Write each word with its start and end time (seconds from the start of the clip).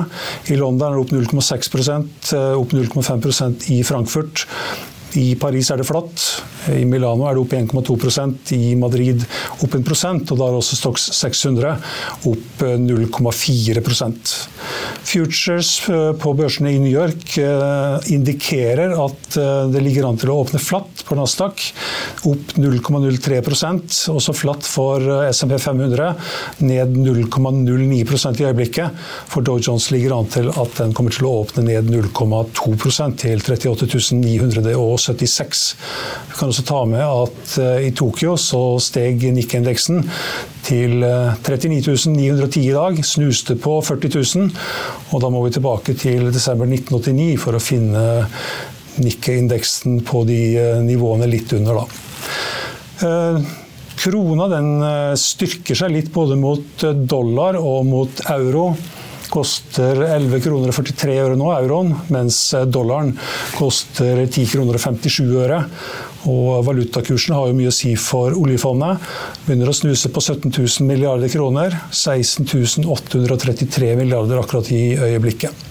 I 0.51 0.55
London 0.59 0.87
er 0.89 0.93
det 0.99 1.03
opp 1.05 1.13
0,6 1.15 2.35
eh, 2.35 2.55
opp 2.59 2.71
0,5% 2.75 3.71
i 3.71 3.79
Frankfurt. 3.87 4.35
I 5.19 5.33
Paris 5.39 5.71
er 5.71 5.81
det 5.81 5.87
flatt. 5.89 6.23
I 6.71 6.85
Milano 6.85 7.25
er 7.27 7.35
det 7.35 7.41
opp 7.43 7.55
1,2% 7.57 8.53
I 8.55 8.75
Madrid 8.79 9.23
opp 9.59 9.75
1% 9.75 10.31
og 10.31 10.37
da 10.39 10.47
er 10.47 10.59
også 10.59 10.77
Stox 10.77 11.07
600 11.17 11.73
opp 12.29 12.61
0,4% 12.61 14.35
Futures 15.01 15.89
eh, 15.89 16.11
på 16.21 16.33
børsene 16.37 16.71
i 16.75 16.79
New 16.79 16.91
York 16.91 17.37
eh, 17.41 18.11
indikerer 18.13 18.93
at 18.93 19.37
eh, 19.39 19.63
det 19.73 19.81
ligger 19.83 20.07
an 20.07 20.19
til 20.21 20.31
å 20.31 20.37
åpne 20.43 20.61
flatt 20.61 21.03
på 21.07 21.17
Nasdaq, 21.17 21.63
opp 22.29 22.53
0,03% 22.61 23.97
Også 24.13 24.35
flatt 24.37 24.67
for 24.67 25.01
SMP 25.33 25.57
500, 25.59 26.11
ned 26.63 26.93
0,09% 26.95 28.41
i 28.41 28.47
øyeblikket. 28.47 29.01
For 29.31 29.43
Dow 29.45 29.59
Jones 29.59 29.89
ligger 29.91 30.15
an 30.15 30.29
til 30.31 30.51
at 30.53 30.77
den 30.77 30.93
kommer 30.95 31.13
til 31.15 31.27
å 31.27 31.33
åpne 31.41 31.65
ned 31.67 31.89
0,2 31.91 32.75
til 33.19 33.41
38 33.41 33.89
976. 35.01 35.63
Vi 36.29 36.37
kan 36.37 36.51
også 36.51 36.65
ta 36.67 36.81
med 36.89 37.01
at 37.01 37.55
i 37.83 37.91
Tokyo 37.97 38.35
så 38.39 38.61
steg 38.83 39.23
Nikkei-indeksen 39.33 40.03
til 40.65 41.01
39 41.01 42.13
910 42.13 42.61
i 42.67 42.75
dag, 42.75 43.01
snuste 43.05 43.57
på 43.59 43.79
40 43.85 44.13
000. 44.17 44.51
Og 45.11 45.23
da 45.23 45.31
må 45.33 45.43
vi 45.45 45.55
tilbake 45.57 45.97
til 45.99 46.29
desember 46.33 46.69
1989 46.69 47.33
for 47.41 47.57
å 47.57 47.63
finne 47.63 48.05
Nikkei-indeksen 49.01 50.01
på 50.07 50.23
de 50.27 50.41
nivåene 50.85 51.29
litt 51.31 51.53
under, 51.57 51.81
da. 51.81 51.85
Krona 54.01 54.47
den 54.49 54.71
styrker 55.19 55.77
seg 55.77 55.93
litt 55.93 56.09
både 56.13 56.37
mot 56.39 56.85
dollar 57.09 57.57
og 57.59 57.85
mot 57.89 58.23
euro. 58.33 58.71
Koster 59.31 59.95
11 60.09 60.41
kroner 60.43 60.73
og 60.73 60.75
43 60.75 61.13
øre 61.23 61.37
nå, 61.39 61.47
euroen, 61.55 61.93
mens 62.11 62.39
dollaren 62.67 63.13
koster 63.55 64.25
10 64.25 64.49
kroner 64.51 64.75
og 64.75 64.83
57 64.83 65.21
øre. 65.39 65.61
Og 66.29 66.61
valutakursen 66.67 67.33
har 67.33 67.47
jo 67.49 67.55
mye 67.57 67.71
å 67.71 67.73
si 67.73 67.95
for 67.97 68.35
oljefondet. 68.37 69.01
Begynner 69.47 69.71
å 69.71 69.75
snuse 69.75 70.11
på 70.13 70.21
17 70.21 70.51
000 70.51 70.89
milliarder 70.89 71.31
kroner. 71.33 71.79
16 71.95 72.85
833 72.85 73.95
milliarder 73.97 74.41
akkurat 74.41 74.67
i 74.75 74.83
øyeblikket. 74.99 75.67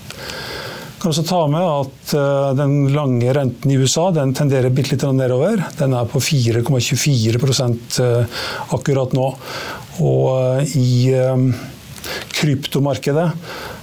Kan 1.01 1.15
også 1.15 1.25
ta 1.25 1.47
med 1.49 1.65
at 1.65 2.11
Den 2.59 2.91
lange 2.93 3.33
renten 3.33 3.71
i 3.73 3.79
USA 3.81 4.11
den 4.13 4.35
tenderer 4.37 4.73
bitte 4.75 4.93
litt 4.93 5.05
nedover. 5.17 5.63
Den 5.79 5.95
er 5.97 6.09
på 6.11 6.21
4,24% 6.21 8.01
akkurat 8.77 9.15
nå. 9.17 9.29
Og 10.01 10.77
i 10.77 11.13
kryptomarkedet 12.35 13.31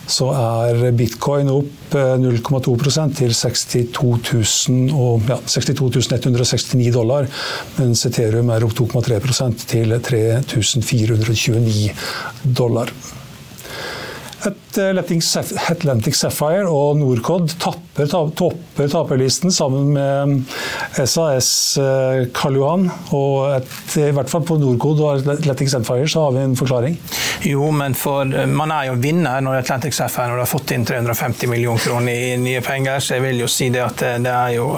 så 0.08 0.30
er 0.32 0.94
bitcoin 0.96 1.50
opp 1.52 1.96
0,2% 2.22 3.18
til 3.18 3.34
62, 3.36 4.54
og, 4.96 5.28
ja, 5.28 5.38
62 5.44 6.08
169 6.16 6.94
dollar, 6.96 7.28
mens 7.78 8.06
Ethereum 8.08 8.50
er 8.56 8.64
opp 8.68 8.76
2,3% 8.78 9.68
til 9.68 9.92
3429 10.08 11.92
dollar. 12.58 12.92
Et 14.48 14.80
Atlantic 14.80 16.16
Sapphire 16.16 16.70
og 16.72 16.98
Norcod 17.02 17.52
tapper, 17.60 17.87
topper 18.06 18.92
taperlisten 18.92 19.52
sammen 19.52 19.94
med 19.94 21.08
SAS 21.08 21.50
Karl 22.38 22.60
Johan. 22.60 22.90
Og 23.18 23.56
et, 23.56 23.72
i 23.98 24.12
hvert 24.14 24.30
fall 24.30 24.46
på 24.48 24.60
Norcod 24.62 25.02
og 25.02 25.32
Atlantic 25.38 25.72
Sandfire 25.74 26.08
så 26.08 26.28
har 26.28 26.38
vi 26.38 26.46
en 26.46 26.58
forklaring. 26.60 26.98
Jo, 27.48 27.72
men 27.72 27.96
for, 27.96 28.26
man 28.48 28.72
er 28.74 28.90
jo 28.90 28.96
vinner 29.02 29.42
når 29.46 29.62
Atlantic 29.62 29.96
Sapphire 29.98 30.38
har 30.38 30.50
fått 30.50 30.72
inn 30.76 30.86
350 30.86 31.50
millioner 31.52 31.84
kroner 31.84 32.14
i 32.14 32.38
nye 32.42 32.62
penger. 32.66 33.00
Så 33.04 33.18
jeg 33.18 33.26
vil 33.26 33.42
jo 33.44 33.50
si 33.52 33.70
det 33.74 33.84
at 33.84 34.04
det 34.24 34.34
er 34.34 34.56
jo, 34.58 34.70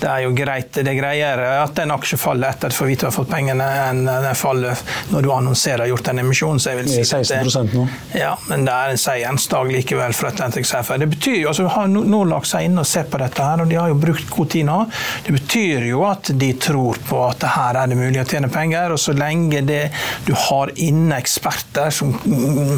det 0.00 0.10
er 0.10 0.24
jo 0.26 0.34
greit. 0.36 0.72
Det 0.76 0.86
er 0.92 0.98
greiere 0.98 1.48
at 1.62 1.78
en 1.82 1.94
aksje 1.96 2.18
faller 2.20 2.54
etter 2.54 2.70
at 2.70 2.76
du 2.76 2.78
får 2.78 2.90
vite 2.90 3.06
du 3.06 3.10
har 3.10 3.14
fått 3.14 3.30
pengene, 3.30 3.66
enn 3.86 4.04
den 4.06 4.38
faller 4.38 4.78
når 5.12 5.26
du 5.26 5.30
annonserer 5.34 5.90
gjort 5.90 6.08
en 6.12 6.22
emisjon. 6.22 6.60
Så 6.62 6.72
jeg 6.72 6.82
vil 6.82 6.90
si 6.90 7.02
det 7.02 7.40
er 7.40 7.50
16 7.50 7.74
nå. 7.74 7.86
Ja, 8.16 8.34
men 8.50 8.66
det 8.66 8.74
er 8.74 8.94
en 8.94 9.02
seiersdag 9.02 9.72
likevel 9.74 10.16
for 10.16 10.30
Atlantic 10.30 10.68
Sapphire. 10.70 11.02
Det 11.04 11.10
betyr 11.16 11.40
jo, 11.42 11.50
altså 11.52 11.68
har 11.70 11.90
Nordlagt 11.90 12.50
seg 12.56 12.66
inn 12.70 12.80
og 12.80 12.88
ser 12.88 13.06
på 13.12 13.20
dette, 13.20 13.44
her, 13.44 13.62
og 13.62 13.70
de 13.70 13.78
har 13.78 13.92
jo 13.92 13.98
brukt 14.00 14.30
god 14.32 14.50
tid 14.56 14.66
nå. 14.68 14.78
Det 15.26 15.34
betyr 15.36 15.86
jo 15.90 16.02
at 16.08 16.32
de 16.40 16.50
tror 16.62 16.98
på 17.08 17.20
at 17.28 17.46
her 17.56 17.80
er 17.82 17.92
det 17.92 17.98
mulig 18.00 18.22
å 18.22 18.26
tjene 18.28 18.50
penger. 18.52 18.94
og 18.96 19.00
Så 19.02 19.14
lenge 19.16 19.62
det, 19.68 19.82
du 20.26 20.32
har 20.46 20.72
inne 20.82 21.18
eksperter 21.20 21.92
som, 21.94 22.14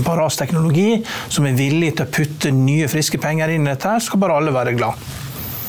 på 0.04 0.18
rasteknologi 0.18 1.02
som 1.30 1.46
er 1.48 1.56
villige 1.58 2.00
til 2.00 2.08
å 2.08 2.12
putte 2.18 2.52
nye, 2.54 2.90
friske 2.90 3.20
penger 3.22 3.54
inn 3.54 3.66
i 3.66 3.72
dette, 3.72 3.88
her, 3.88 4.02
så 4.02 4.10
skal 4.12 4.22
bare 4.26 4.40
alle 4.40 4.54
være 4.54 4.74
glad. 4.78 5.08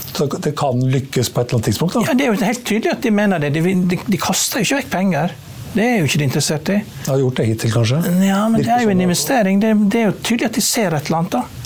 Så 0.09 0.25
det 0.41 0.55
kan 0.57 0.79
lykkes 0.81 1.29
på 1.31 1.41
et 1.43 1.47
eller 1.51 1.59
annet 1.59 1.69
tidspunkt? 1.69 1.93
da? 1.95 2.01
Ja, 2.07 2.15
Det 2.17 2.25
er 2.25 2.33
jo 2.33 2.39
helt 2.49 2.65
tydelig 2.65 2.91
at 2.95 3.05
de 3.05 3.11
mener 3.13 3.39
det. 3.39 3.53
De, 3.55 3.61
de, 3.93 3.99
de 4.09 4.19
kaster 4.19 4.59
jo 4.59 4.67
ikke 4.67 4.81
vekk 4.81 4.91
penger. 4.95 5.35
Det 5.69 5.85
er 5.85 5.99
jo 5.99 6.07
ikke 6.09 6.19
de 6.19 6.25
interessert 6.25 6.69
i. 6.73 6.79
De 7.05 7.11
har 7.11 7.21
gjort 7.21 7.39
det 7.39 7.45
hittil, 7.51 7.71
kanskje? 7.75 7.99
Ja, 8.25 8.41
men 8.49 8.63
det 8.65 8.73
er 8.73 8.83
jo 8.87 8.89
en 8.89 9.03
investering. 9.05 9.61
Det, 9.61 9.75
det 9.93 10.01
er 10.01 10.07
jo 10.09 10.15
tydelig 10.17 10.49
at 10.49 10.57
de 10.57 10.63
ser 10.65 10.95
et 10.97 11.11
eller 11.11 11.19
annet. 11.21 11.37
da. 11.37 11.58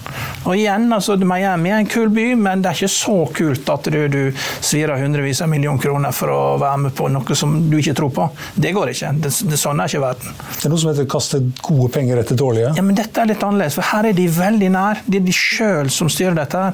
Og 0.44 0.58
igjen, 0.58 0.90
altså 0.92 1.16
Miami 1.24 1.72
er 1.72 1.82
en 1.82 1.90
kul 1.90 2.10
by, 2.14 2.26
men 2.40 2.64
det 2.64 2.72
er 2.72 2.80
ikke 2.82 2.92
så 2.92 3.16
kult 3.36 3.70
at 3.72 3.88
du, 3.94 4.00
du 4.12 4.44
svirer 4.64 5.00
hundrevis 5.00 5.42
av 5.44 5.52
millioner 5.52 5.80
kroner 5.84 6.16
for 6.16 6.32
å 6.34 6.40
være 6.62 6.82
med 6.86 6.96
på 6.98 7.08
noe 7.14 7.38
som 7.38 7.56
du 7.72 7.78
ikke 7.80 7.96
tror 7.98 8.12
på. 8.16 8.28
Det 8.56 8.74
går 8.76 8.92
ikke. 8.92 9.14
Det, 9.24 9.32
det, 9.50 9.60
sånn 9.60 9.80
er 9.80 9.92
ikke 9.92 10.04
verden. 10.04 10.36
Det 10.58 10.68
er 10.68 10.74
noe 10.74 10.82
som 10.82 10.92
heter 10.92 11.08
kaste 11.14 11.40
gode 11.64 11.90
penger 11.96 12.20
etter 12.20 12.40
dårlige. 12.40 12.74
Ja, 12.78 12.84
men 12.86 12.98
Dette 13.00 13.24
er 13.24 13.32
litt 13.32 13.44
annerledes, 13.46 13.78
for 13.80 13.88
her 13.88 14.10
er 14.10 14.18
de 14.18 14.28
veldig 14.36 14.72
nær. 14.76 15.04
Det 15.08 15.22
er 15.22 15.28
de 15.28 15.38
sjøl 15.38 15.92
som 15.94 16.12
styrer 16.12 16.36
dette. 16.38 16.66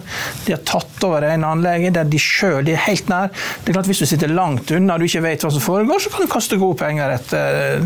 De 0.47 0.55
har 0.55 0.63
tatt 0.67 1.05
over 1.05 1.27
en 1.29 1.45
anlegg. 1.51 1.89
Det 1.93 2.03
er 2.03 2.09
de 2.09 2.23
sjøl. 2.23 2.63
De 2.65 2.73
er 2.73 2.83
helt 2.87 3.11
nær. 3.11 3.29
Det 3.29 3.71
er 3.71 3.77
klart 3.77 3.89
Hvis 3.89 4.03
du 4.03 4.09
sitter 4.09 4.29
langt 4.33 4.69
unna 4.75 4.97
og 4.97 5.01
du 5.01 5.07
ikke 5.07 5.23
vet 5.25 5.45
hva 5.45 5.53
som 5.53 5.63
foregår, 5.63 6.01
så 6.03 6.11
kan 6.13 6.25
du 6.25 6.31
kaste 6.31 6.59
gode 6.61 6.77
penger 6.81 7.15
etter, 7.15 7.85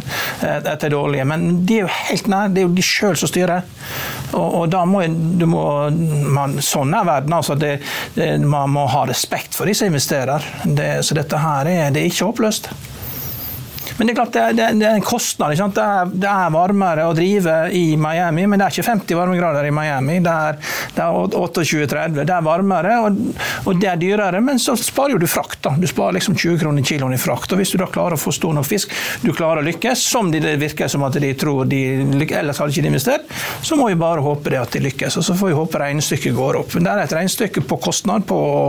etter 0.63 0.91
dårlige. 0.91 1.27
Men 1.27 1.63
de 1.67 1.79
er 1.79 1.85
jo 1.85 1.93
helt 2.07 2.31
nær. 2.31 2.51
Det 2.53 2.63
er 2.63 2.67
jo 2.67 2.75
de 2.75 2.85
sjøl 2.85 3.19
som 3.19 3.31
styrer. 3.31 3.63
Og, 4.33 4.47
og 4.63 4.65
da 4.73 4.83
må, 4.89 5.03
du 5.39 5.45
må 5.49 5.63
man, 6.33 6.57
Sånn 6.63 6.93
er 6.95 7.05
verden. 7.07 7.35
altså. 7.35 7.55
Det, 7.59 7.75
det, 8.15 8.29
man 8.41 8.73
må 8.73 8.87
ha 8.91 9.05
respekt 9.09 9.55
for 9.57 9.69
de 9.69 9.75
som 9.77 9.89
investerer. 9.91 10.45
Det, 10.63 10.89
så 11.05 11.17
dette 11.17 11.39
her 11.41 11.69
er, 11.69 11.93
det 11.93 12.03
er 12.03 12.11
ikke 12.11 12.31
håpløst. 12.31 12.71
Men 13.97 14.07
det 14.07 14.13
er 14.13 14.17
klart 14.17 14.33
det 14.33 14.43
er, 14.43 14.77
det 14.77 14.87
er 14.87 14.97
en 14.97 15.05
kostnad. 15.05 15.53
Det 15.53 15.83
er, 15.83 16.11
det, 16.11 16.29
er, 16.29 16.53
varmere 16.53 17.07
å 17.07 17.13
drive 17.17 17.55
i 17.75 17.83
Miami, 17.99 18.45
men 18.49 18.59
det 18.59 18.67
er 18.67 18.75
ikke 18.75 18.87
50 18.89 19.19
varmegrader 19.19 19.67
i 19.69 19.73
Miami. 19.75 20.19
Det 20.23 20.33
er, 20.33 20.59
er 20.97 21.19
28-30. 21.37 22.19
Det 22.23 22.35
er 22.35 22.45
varmere, 22.45 22.97
og, 23.05 23.19
og, 23.65 23.79
det 23.81 23.89
er 23.91 24.01
dyrere, 24.01 24.41
men 24.43 24.61
så 24.61 24.75
sparer 24.79 25.21
du 25.21 25.27
frakt. 25.29 25.61
da. 25.65 25.75
Du 25.79 25.87
sparer 25.89 26.17
liksom 26.19 26.37
20 26.37 26.59
kroner 26.63 26.87
kiloen 26.87 27.15
i 27.15 27.21
frakt. 27.21 27.53
og 27.53 27.61
Hvis 27.61 27.73
du 27.73 27.79
da 27.81 27.89
klarer 27.91 28.17
å 28.17 28.21
få 28.21 28.33
stor 28.35 28.55
nok 28.57 28.67
fisk, 28.67 28.93
du 29.23 29.31
klarer 29.33 29.61
å 29.61 29.67
lykkes, 29.67 30.05
som 30.13 30.31
det 30.33 30.57
virker 30.61 30.91
som 30.91 31.05
at 31.07 31.19
de 31.21 31.33
tror 31.39 31.69
de 31.69 31.81
lykkes, 32.13 32.39
ellers 32.43 32.61
hadde 32.61 32.75
ikke 32.75 32.87
de 32.87 32.93
investert, 32.93 33.33
så 33.63 33.77
må 33.79 33.89
vi 33.91 33.99
bare 33.99 34.23
håpe 34.23 34.53
det 34.53 34.61
at 34.61 34.73
de 34.75 34.83
lykkes. 34.87 35.19
Og 35.19 35.27
så 35.27 35.37
får 35.37 35.51
vi 35.51 35.57
håpe 35.57 35.81
regnestykket 35.81 36.37
går 36.37 36.61
opp. 36.63 36.73
Men 36.75 36.87
det 36.87 36.93
er 36.93 37.03
et 37.05 37.17
regnestykke 37.19 37.65
på 37.69 37.79
kostnad 37.83 38.27
på 38.29 38.37
å 38.37 38.63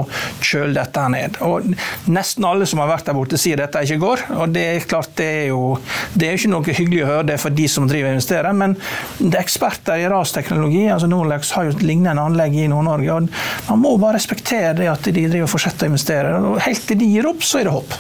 kjøle 0.45 0.75
dette 0.77 1.09
ned. 1.13 1.41
Og 1.45 1.73
Nesten 2.15 2.45
alle 2.47 2.67
som 2.69 2.81
har 2.83 2.91
vært 2.91 3.09
der 3.09 3.17
borte, 3.17 3.39
sier 3.41 3.59
dette 3.59 3.81
ikke 3.85 4.01
går. 4.03 4.25
og 4.37 4.53
det 4.55 4.65
er 4.75 4.87
klart 4.89 5.14
det 5.19 5.27
er 5.27 5.47
jo 5.51 5.77
det 6.15 6.29
er 6.29 6.39
ikke 6.39 6.51
noe 6.53 6.77
hyggelig 6.77 7.03
å 7.05 7.11
høre 7.11 7.27
det 7.33 7.39
for 7.43 7.55
de 7.55 7.67
som 7.71 7.89
driver 7.91 8.11
og 8.13 8.17
investerer, 8.17 8.57
men 8.57 8.77
er 9.25 9.39
eksperter 9.41 10.03
i 10.03 10.09
rasteknologi. 10.11 10.85
altså 10.93 11.11
Norlex 11.11 11.53
har 11.57 11.69
jo 11.69 11.75
et 11.75 11.87
lignende 11.87 12.23
anlegg 12.23 12.57
i 12.59 12.69
Nord-Norge. 12.71 13.15
og 13.19 13.71
Man 13.71 13.83
må 13.83 13.97
bare 13.99 14.19
respektere 14.19 14.75
det 14.79 14.91
at 14.91 15.07
de 15.07 15.15
driver 15.17 15.47
og 15.47 15.55
fortsetter 15.55 15.89
å 15.89 15.93
investere. 15.93 16.35
og 16.39 16.61
Helt 16.65 16.87
til 16.89 17.01
de 17.01 17.11
gir 17.17 17.31
opp, 17.31 17.43
så 17.43 17.61
er 17.61 17.69
det 17.69 17.75
håp. 17.75 17.97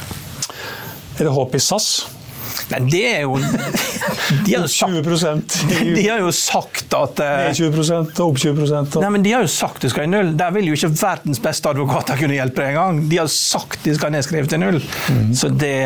Er 1.15 1.27
det 1.27 1.35
håp 1.35 1.55
i 1.55 1.63
SAS? 1.63 1.91
Nei, 2.73 2.81
det 2.89 3.03
er 3.11 3.23
jo 3.27 3.37
De 4.47 4.55
har 4.55 4.63
jo 4.65 4.69
sagt, 4.73 5.57
de 5.97 6.05
har 6.09 6.23
jo 6.23 6.31
sagt 6.35 6.97
at 6.97 7.21
eh, 7.21 7.35
Ned 7.51 7.59
20 7.59 7.83
og 7.93 8.23
opp 8.25 8.41
20 8.41 8.63
og... 8.65 8.97
Nei, 9.03 9.11
men 9.17 9.27
De 9.27 9.35
har 9.37 9.45
jo 9.45 9.51
sagt 9.53 9.85
det 9.85 9.93
skal 9.93 10.09
i 10.09 10.13
null. 10.13 10.33
Der 10.39 10.55
vil 10.57 10.71
jo 10.71 10.79
ikke 10.79 10.93
verdens 10.97 11.43
beste 11.45 11.73
advokater 11.75 12.19
kunne 12.21 12.39
hjelpe 12.39 12.63
deg 12.63 12.75
engang. 12.75 13.03
De 13.11 13.21
har 13.21 13.31
sagt 13.33 13.85
de 13.85 13.97
skal 13.97 14.15
nedskrive 14.15 14.51
til 14.51 14.63
null. 14.63 14.81
Mm. 15.13 15.35
Så 15.37 15.53
det, 15.53 15.77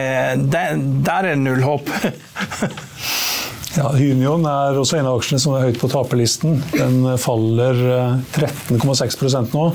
det, 0.53 0.65
der 1.07 1.19
er 1.19 1.33
det 1.33 1.43
null 1.43 1.65
håp. 1.67 1.91
Ja, 3.79 3.93
Hynion 3.95 4.43
er 4.49 4.75
også 4.75 4.97
en 4.99 5.07
av 5.07 5.21
aksjene 5.21 5.39
som 5.39 5.53
er 5.55 5.69
høyt 5.69 5.77
på 5.79 5.87
taperlisten. 5.93 6.57
Den 6.73 7.05
faller 7.23 7.77
13,6 8.35 8.75
eh, 8.75 9.37
nå. 9.53 9.67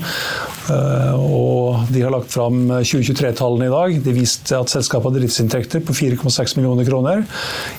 Eh, 0.74 1.14
og 1.24 1.88
de 1.92 2.02
har 2.04 2.12
lagt 2.12 2.28
fram 2.34 2.66
2023-tallene 2.84 3.70
i 3.70 3.72
dag. 3.72 3.94
De 4.04 4.14
viste 4.16 4.58
at 4.58 4.72
selskapet 4.72 5.08
hadde 5.08 5.22
driftsinntekter 5.22 5.80
på 5.88 5.96
4,6 5.96 6.56
millioner 6.58 6.88
kroner 6.88 7.22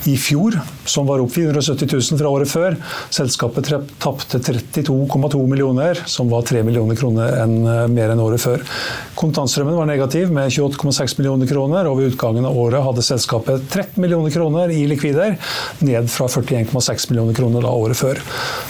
i 0.09 0.15
fjor, 0.17 0.57
som 0.89 1.05
var 1.05 1.21
opp 1.21 1.33
470 1.35 1.93
000 1.93 2.21
fra 2.21 2.31
året 2.33 2.49
før. 2.49 2.79
Selskapet 3.13 3.69
tapte 4.01 4.41
32,2 4.41 5.43
millioner, 5.51 6.01
som 6.09 6.33
var 6.33 6.47
3 6.49 6.63
millioner 6.65 6.97
kroner 6.97 7.37
enn, 7.43 7.55
eh, 7.69 7.83
mer 7.99 8.15
enn 8.15 8.23
året 8.25 8.41
før. 8.41 8.65
Kontantstrømmen 9.19 9.77
var 9.77 9.91
negativ 9.91 10.33
med 10.33 10.49
28,6 10.49 11.19
millioner 11.19 11.53
kroner, 11.53 11.85
og 11.85 12.01
ved 12.01 12.15
utgangen 12.15 12.49
av 12.49 12.57
året 12.65 12.81
hadde 12.81 13.05
selskapet 13.05 13.69
13 13.69 14.01
millioner 14.01 14.33
kroner 14.33 14.73
i 14.73 14.87
likvider. 14.89 15.37
ned 15.85 16.09
fra 16.15 16.27
41,6 16.31 17.09
millioner 17.11 17.37
kroner 17.37 17.67
året 17.69 17.99
før. 17.99 18.21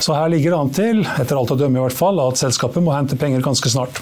Så 0.03 0.18
her 0.18 0.31
ligger 0.33 0.53
det 0.53 0.59
an 0.59 0.75
til, 0.75 1.06
etter 1.21 1.39
alt 1.39 1.53
å 1.53 1.59
dømme 1.59 1.80
i 1.80 1.86
hvert 1.86 1.97
fall, 1.97 2.21
at 2.24 2.42
selskapet 2.42 2.83
må 2.83 2.95
hente 2.95 3.19
penger 3.19 3.45
ganske 3.45 3.71
snart. 3.71 4.01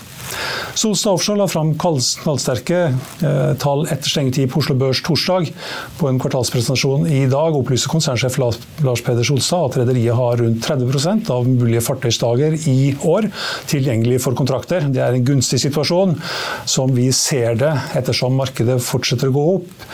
Solstad 0.73 1.13
Offshore 1.13 1.37
la 1.37 1.47
fram 1.47 1.73
knallsterke 1.77 2.79
eh, 2.89 3.51
tall 3.61 3.85
etter 3.93 4.09
stengetid 4.09 4.49
på 4.51 4.61
Oslo 4.63 4.75
Børs 4.79 5.03
torsdag. 5.05 5.51
På 5.99 6.09
en 6.09 6.19
kvartalspresentasjon 6.21 7.05
i 7.07 7.23
dag 7.31 7.57
opplyser 7.57 7.91
konsernsjef 7.93 8.39
Lars 8.41 9.03
Peder 9.05 9.27
Solstad 9.27 9.69
at 9.69 9.77
rederiet 9.83 10.17
har 10.17 10.41
rundt 10.41 10.65
30% 10.65 11.29
av 11.33 11.47
mulige 11.49 11.83
fartøysdager 11.85 12.57
i 12.69 12.93
år 13.05 13.29
tilgjengelig 13.69 14.21
for 14.25 14.37
kontrakter. 14.37 14.89
Det 14.89 15.03
er 15.03 15.13
en 15.13 15.27
gunstig 15.27 15.61
situasjon, 15.61 16.17
som 16.65 16.93
vi 16.95 17.09
ser 17.15 17.59
det 17.59 17.73
ettersom 17.99 18.35
markedet 18.39 18.79
fortsetter 18.83 19.29
å 19.29 19.37
gå 19.37 19.47
opp. 19.59 19.87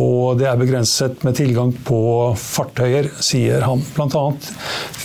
Og 0.00 0.38
det 0.38 0.46
er 0.46 0.60
begrenset 0.60 1.24
med 1.26 1.36
tilgang 1.40 1.74
på 1.86 2.00
fartøyer, 2.38 3.10
sier 3.24 3.66
han. 3.66 3.82
Blant 3.96 4.16
annet 4.18 4.50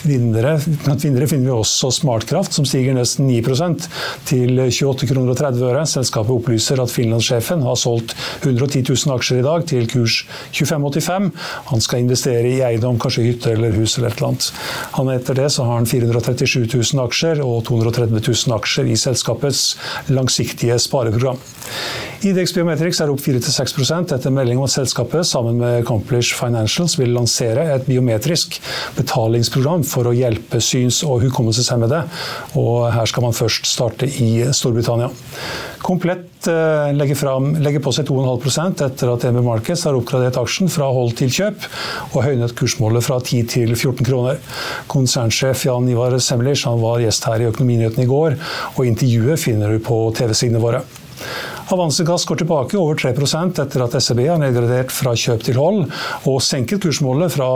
vinnere, 0.07 0.55
blant 0.85 1.03
vinnere 1.05 1.27
finner 1.29 1.49
vi 1.49 1.55
også 1.55 1.91
Smartkraft, 1.93 2.55
som 2.55 2.67
stiger 2.67 2.95
nesten 2.97 3.27
9% 3.29 3.87
til 4.29 4.59
28 4.61 5.09
kroner 5.09 5.33
og 5.33 5.39
30 5.39 5.67
øre. 5.69 5.83
Selskapet 5.89 6.35
opplyser 6.35 6.81
at 6.81 6.93
finlandssjefen 6.93 7.65
har 7.65 7.79
solgt 7.79 8.15
110 8.43 8.83
000 8.89 9.15
aksjer 9.17 9.41
i 9.41 9.45
dag 9.45 9.67
til 9.69 9.89
kurs 9.91 10.21
25,85. 10.55 11.29
Han 11.71 11.85
skal 11.85 12.03
investere 12.05 12.51
i 12.51 12.61
eiendom, 12.65 12.99
kanskje 13.01 13.27
hytte 13.29 13.53
eller 13.55 13.75
hus 13.75 13.97
eller 13.97 14.11
et 14.11 14.19
eller 14.19 14.31
annet. 14.33 14.49
Han 14.97 15.13
etter 15.13 15.39
det 15.41 15.49
så 15.55 15.67
har 15.67 15.79
han 15.81 15.89
437 15.89 16.65
000 16.65 17.05
aksjer 17.05 17.43
og 17.45 17.63
230 17.69 18.19
000 18.19 18.57
aksjer 18.59 18.91
i 18.91 18.99
selskapets 18.99 19.63
langsiktige 20.11 20.77
spareprogram. 20.81 21.41
IDX 22.23 22.53
Biometrics 22.55 23.01
er 23.03 23.11
opp 23.11 23.19
4-6% 23.19 24.13
etter 24.15 24.33
melding 24.33 24.59
om 24.59 24.65
at 24.67 24.73
selskapet 24.73 25.27
sammen 25.27 25.57
med 25.59 25.81
Accomplish 25.81 26.37
Financials 26.37 26.95
vil 26.99 27.11
lansere 27.15 27.65
et 27.73 27.85
biometrisk 27.89 28.55
betalingsprogram 28.95 29.83
for 29.87 30.07
å 30.07 30.15
hjelpe 30.15 30.61
syns- 30.63 31.03
og 31.03 31.25
hukommelseshemmede. 31.25 32.05
Og 32.61 32.87
her 32.95 33.11
skal 33.11 33.27
man 33.27 33.35
først 33.35 33.67
starte 33.67 34.07
i 34.07 34.47
Storbritannia. 34.55 35.11
Komplett 35.85 36.47
eh, 36.49 36.93
legger, 36.97 37.19
fram, 37.19 37.51
legger 37.61 37.83
på 37.83 37.91
seg 37.93 38.07
2,5% 38.09 38.85
etter 38.87 39.11
at 39.11 39.25
EMB 39.27 39.43
Markets 39.45 39.83
har 39.85 39.97
oppgradert 39.97 40.39
aksjen 40.41 40.71
fra 40.71 40.87
hold 40.95 41.13
til 41.19 41.29
kjøp, 41.29 41.67
og 42.15 42.23
høynet 42.25 42.55
kursmålet 42.57 43.05
fra 43.05 43.19
10 43.21 43.43
til 43.53 43.75
14 43.75 44.01
kroner. 44.07 44.39
Konsernsjef 44.89 45.67
Jan 45.67 45.91
Ivar 45.91 46.15
Semlic 46.17 46.63
var 46.81 47.03
gjest 47.03 47.27
her 47.29 47.43
i 47.43 47.49
Økonominyhetene 47.51 48.07
i 48.07 48.09
går, 48.09 48.39
og 48.73 48.87
intervjuet 48.87 49.41
finner 49.41 49.75
du 49.75 49.83
på 49.83 50.07
TV-sidene 50.17 50.63
våre. 50.63 50.81
Avanse 51.73 52.03
Gass 52.05 52.25
går 52.29 52.43
tilbake 52.43 52.77
over 52.77 52.97
3% 52.99 53.59
etter 53.63 53.83
at 53.85 53.95
SEB 53.97 54.19
har 54.27 54.37
nedgradert 54.37 54.91
fra 54.93 55.15
kjøp 55.17 55.45
til 55.47 55.57
hold 55.57 55.87
og 56.29 56.37
senket 56.45 56.83
kursmålet 56.83 57.33
fra 57.33 57.47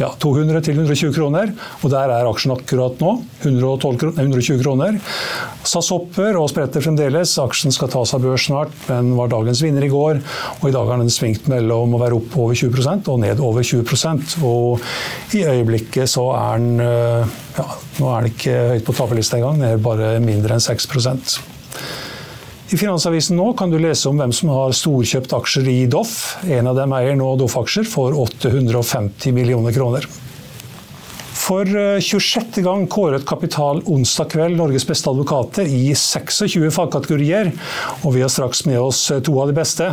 ja, 0.00 0.08
200 0.18 0.64
til 0.66 0.80
120 0.80 1.12
kroner. 1.14 1.52
Og 1.82 1.92
der 1.92 2.10
er 2.10 2.26
aksjen 2.26 2.54
akkurat 2.56 2.98
nå. 3.02 3.12
112, 3.44 4.16
120 4.18 4.58
kroner. 4.64 4.98
SAS 5.62 5.92
hopper 5.94 6.40
og 6.40 6.48
spretter 6.50 6.82
fremdeles. 6.82 7.36
Aksjen 7.38 7.74
skal 7.74 7.92
tas 7.92 8.14
av 8.16 8.24
børs 8.24 8.48
snart, 8.48 8.74
men 8.88 9.14
var 9.18 9.30
dagens 9.30 9.62
vinner 9.62 9.86
i 9.86 9.92
går. 9.92 10.18
Og 10.58 10.66
i 10.66 10.74
dag 10.74 10.90
har 10.90 10.98
den 10.98 11.12
svingt 11.12 11.46
mellom 11.52 11.94
å 11.94 12.02
være 12.02 12.18
opp 12.18 12.34
over 12.42 12.58
20% 12.58 13.12
og 13.12 13.22
ned 13.22 13.42
over 13.42 13.62
20% 13.62 14.36
Og 14.42 15.36
i 15.38 15.44
øyeblikket 15.46 16.10
så 16.10 16.26
er 16.34 16.58
den 16.58 16.82
ja, 16.82 17.70
Nå 18.00 18.10
er 18.10 18.24
den 18.24 18.34
ikke 18.34 18.60
høyt 18.74 18.86
på 18.88 18.94
taperlista 18.96 19.38
engang, 19.38 19.60
den 19.60 19.74
er 19.74 19.82
bare 19.82 20.14
mindre 20.24 20.56
enn 20.56 20.64
6 20.64 20.88
i 22.72 22.76
Finansavisen 22.76 23.36
nå 23.36 23.50
kan 23.52 23.70
du 23.70 23.76
lese 23.80 24.08
om 24.08 24.16
hvem 24.16 24.32
som 24.32 24.48
har 24.54 24.72
storkjøpt 24.76 25.34
aksjer 25.36 25.66
i 25.68 25.78
Doff. 25.92 26.38
En 26.48 26.70
av 26.70 26.78
dem 26.78 26.94
eier 26.96 27.18
nå 27.18 27.34
Doff-aksjer 27.36 27.84
for 27.84 28.16
850 28.16 29.34
millioner 29.36 29.74
kroner. 29.76 30.06
For 31.36 31.68
26. 31.68 32.38
Eh, 32.56 32.64
gang 32.64 32.86
kåret 32.88 33.26
Kapital 33.28 33.82
onsdag 33.84 34.32
kveld 34.32 34.56
Norges 34.56 34.88
beste 34.88 35.12
advokater 35.12 35.68
i 35.68 35.90
26 35.92 36.70
fagkategorier, 36.72 37.52
og 38.06 38.16
vi 38.16 38.24
har 38.24 38.32
straks 38.32 38.64
med 38.70 38.80
oss 38.80 39.04
to 39.26 39.36
av 39.42 39.52
de 39.52 39.58
beste. 39.60 39.92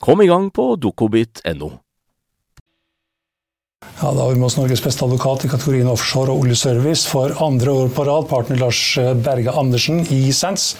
Kom 0.00 0.22
i 0.22 0.26
gang 0.26 0.48
på 0.50 0.76
dokobit.no. 0.80 1.70
Ja, 4.00 4.12
Da 4.12 4.22
har 4.22 4.30
vi 4.32 4.38
med 4.40 4.46
oss 4.46 4.56
Norges 4.56 4.80
beste 4.80 5.04
advokat 5.04 5.44
i 5.44 5.50
kategorien 5.52 5.88
offshore 5.92 6.32
og 6.32 6.46
oljeservice 6.46 7.04
for 7.08 7.34
andre 7.44 7.74
år 7.82 7.92
på 7.92 8.06
rad, 8.08 8.28
partner 8.30 8.56
Lars 8.62 8.80
Berge 9.24 9.52
Andersen 9.52 10.00
i 10.08 10.22
Sens. 10.32 10.70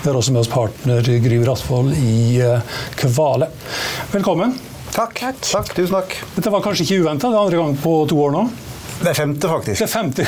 Vi 0.00 0.08
har 0.08 0.16
også 0.16 0.32
med 0.32 0.40
oss 0.40 0.52
partner 0.52 1.04
Gry 1.04 1.42
Rattvoll 1.44 1.92
i 1.92 2.40
eh, 2.40 2.64
Kvale. 2.96 3.50
Velkommen. 4.14 4.56
Takk. 4.96 5.20
takk. 5.44 5.74
Tusen 5.76 5.98
takk. 5.98 6.16
Dette 6.38 6.52
var 6.52 6.64
kanskje 6.64 6.88
ikke 6.88 7.04
uventa, 7.04 7.28
det 7.28 7.36
er 7.36 7.44
andre 7.44 7.60
gang 7.60 7.76
på 7.84 7.94
to 8.08 8.24
år 8.24 8.32
nå? 8.38 8.48
Det 9.00 9.08
er 9.08 9.16
femte, 9.16 9.48
faktisk. 9.48 9.80
Det 9.80 9.86
er 9.86 9.92
femte. 9.92 10.24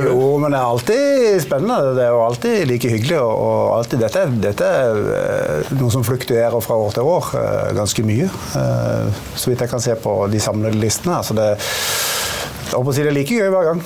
jo, 0.06 0.38
men 0.40 0.54
det 0.54 0.58
er 0.58 0.64
alltid 0.64 1.42
spennende. 1.44 1.92
Det 1.98 2.06
er 2.06 2.14
jo 2.14 2.22
alltid 2.24 2.64
like 2.70 2.92
hyggelig. 2.94 3.18
Og 3.20 3.74
alltid, 3.76 4.00
dette, 4.00 4.22
dette, 4.40 4.70
er 4.86 5.00
eh, 5.18 5.74
noe 5.76 5.92
som 5.92 6.04
fluktuerer 6.06 6.56
fra 6.64 6.78
år 6.80 6.94
til 6.96 7.10
år 7.12 7.28
eh, 7.42 7.74
ganske 7.76 8.04
mye. 8.08 8.30
Eh, 8.56 9.20
så 9.36 9.52
vidt 9.52 9.66
jeg 9.66 9.72
kan 9.74 9.84
se 9.84 9.98
på 10.00 10.14
de 10.32 10.40
samlede 10.40 10.80
listene. 10.80 11.20
Så 11.20 11.36
det, 11.36 11.50
jeg 12.72 12.96
si 12.96 13.04
det 13.04 13.12
er 13.12 13.18
like 13.18 13.36
gøy 13.36 13.52
hver 13.52 13.68
gang. 13.68 13.84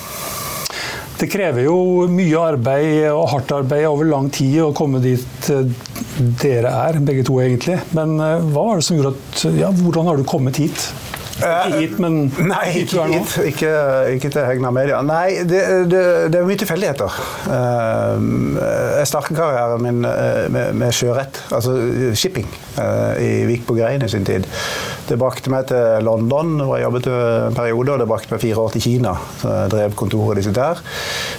Det 1.17 1.31
krever 1.33 1.65
jo 1.65 1.77
mye 2.13 2.39
arbeid 2.53 3.09
og 3.09 3.31
hardt 3.33 3.57
arbeid 3.57 3.89
over 3.89 4.07
lang 4.07 4.29
tid 4.31 4.61
å 4.63 4.75
komme 4.77 5.01
dit 5.03 5.51
dere 6.39 6.71
er, 6.71 7.01
begge 7.03 7.25
to 7.27 7.41
egentlig. 7.43 7.81
Men 7.97 8.15
hva 8.21 8.61
var 8.61 8.79
det 8.79 8.87
som 8.87 9.01
gjorde 9.01 9.17
at 9.17 9.47
Ja, 9.57 9.73
hvordan 9.75 10.13
har 10.13 10.21
du 10.21 10.29
kommet 10.29 10.61
hit? 10.61 10.91
Ikke 11.37 11.81
hit, 11.83 11.97
men 12.01 12.15
Nei, 12.49 12.65
ikke 12.81 13.05
hit. 13.11 13.35
Ikke, 13.51 13.73
ikke, 14.15 14.31
til 14.33 14.47
Hegna 14.49 14.71
Media. 14.73 15.03
Nei, 15.05 15.43
det, 15.45 15.61
det, 15.91 16.03
det 16.33 16.41
er 16.41 16.47
mye 16.49 16.61
tilfeldigheter. 16.61 17.19
Eh, 17.53 18.23
jeg 19.03 19.11
startet 19.11 19.37
karrieren 19.37 19.85
min 19.85 20.01
eh, 20.09 20.47
med, 20.53 20.73
med, 20.81 20.95
sjørett, 20.97 21.43
altså 21.53 21.77
shipping, 22.17 22.49
eh, 22.81 23.21
i 23.21 23.31
Vik 23.51 23.67
på 23.69 23.77
Grein 23.77 24.05
i 24.05 24.11
sin 24.13 24.25
tid. 24.27 24.49
Det 25.07 25.19
brakte 25.21 25.53
meg 25.53 25.69
til 25.69 26.07
London, 26.07 26.57
hvor 26.63 26.79
jeg 26.79 26.87
jobbet 26.87 27.11
en 27.13 27.59
periode, 27.59 27.93
og 27.93 28.01
det 28.03 28.09
brakte 28.11 28.33
meg 28.33 28.43
fire 28.43 28.65
år 28.65 28.75
til 28.75 28.87
Kina. 28.89 29.13
Så 29.43 29.53
jeg 29.53 29.75
drev 29.77 29.97
kontoret 30.01 30.43
sitt 30.47 30.57
der. 30.57 30.81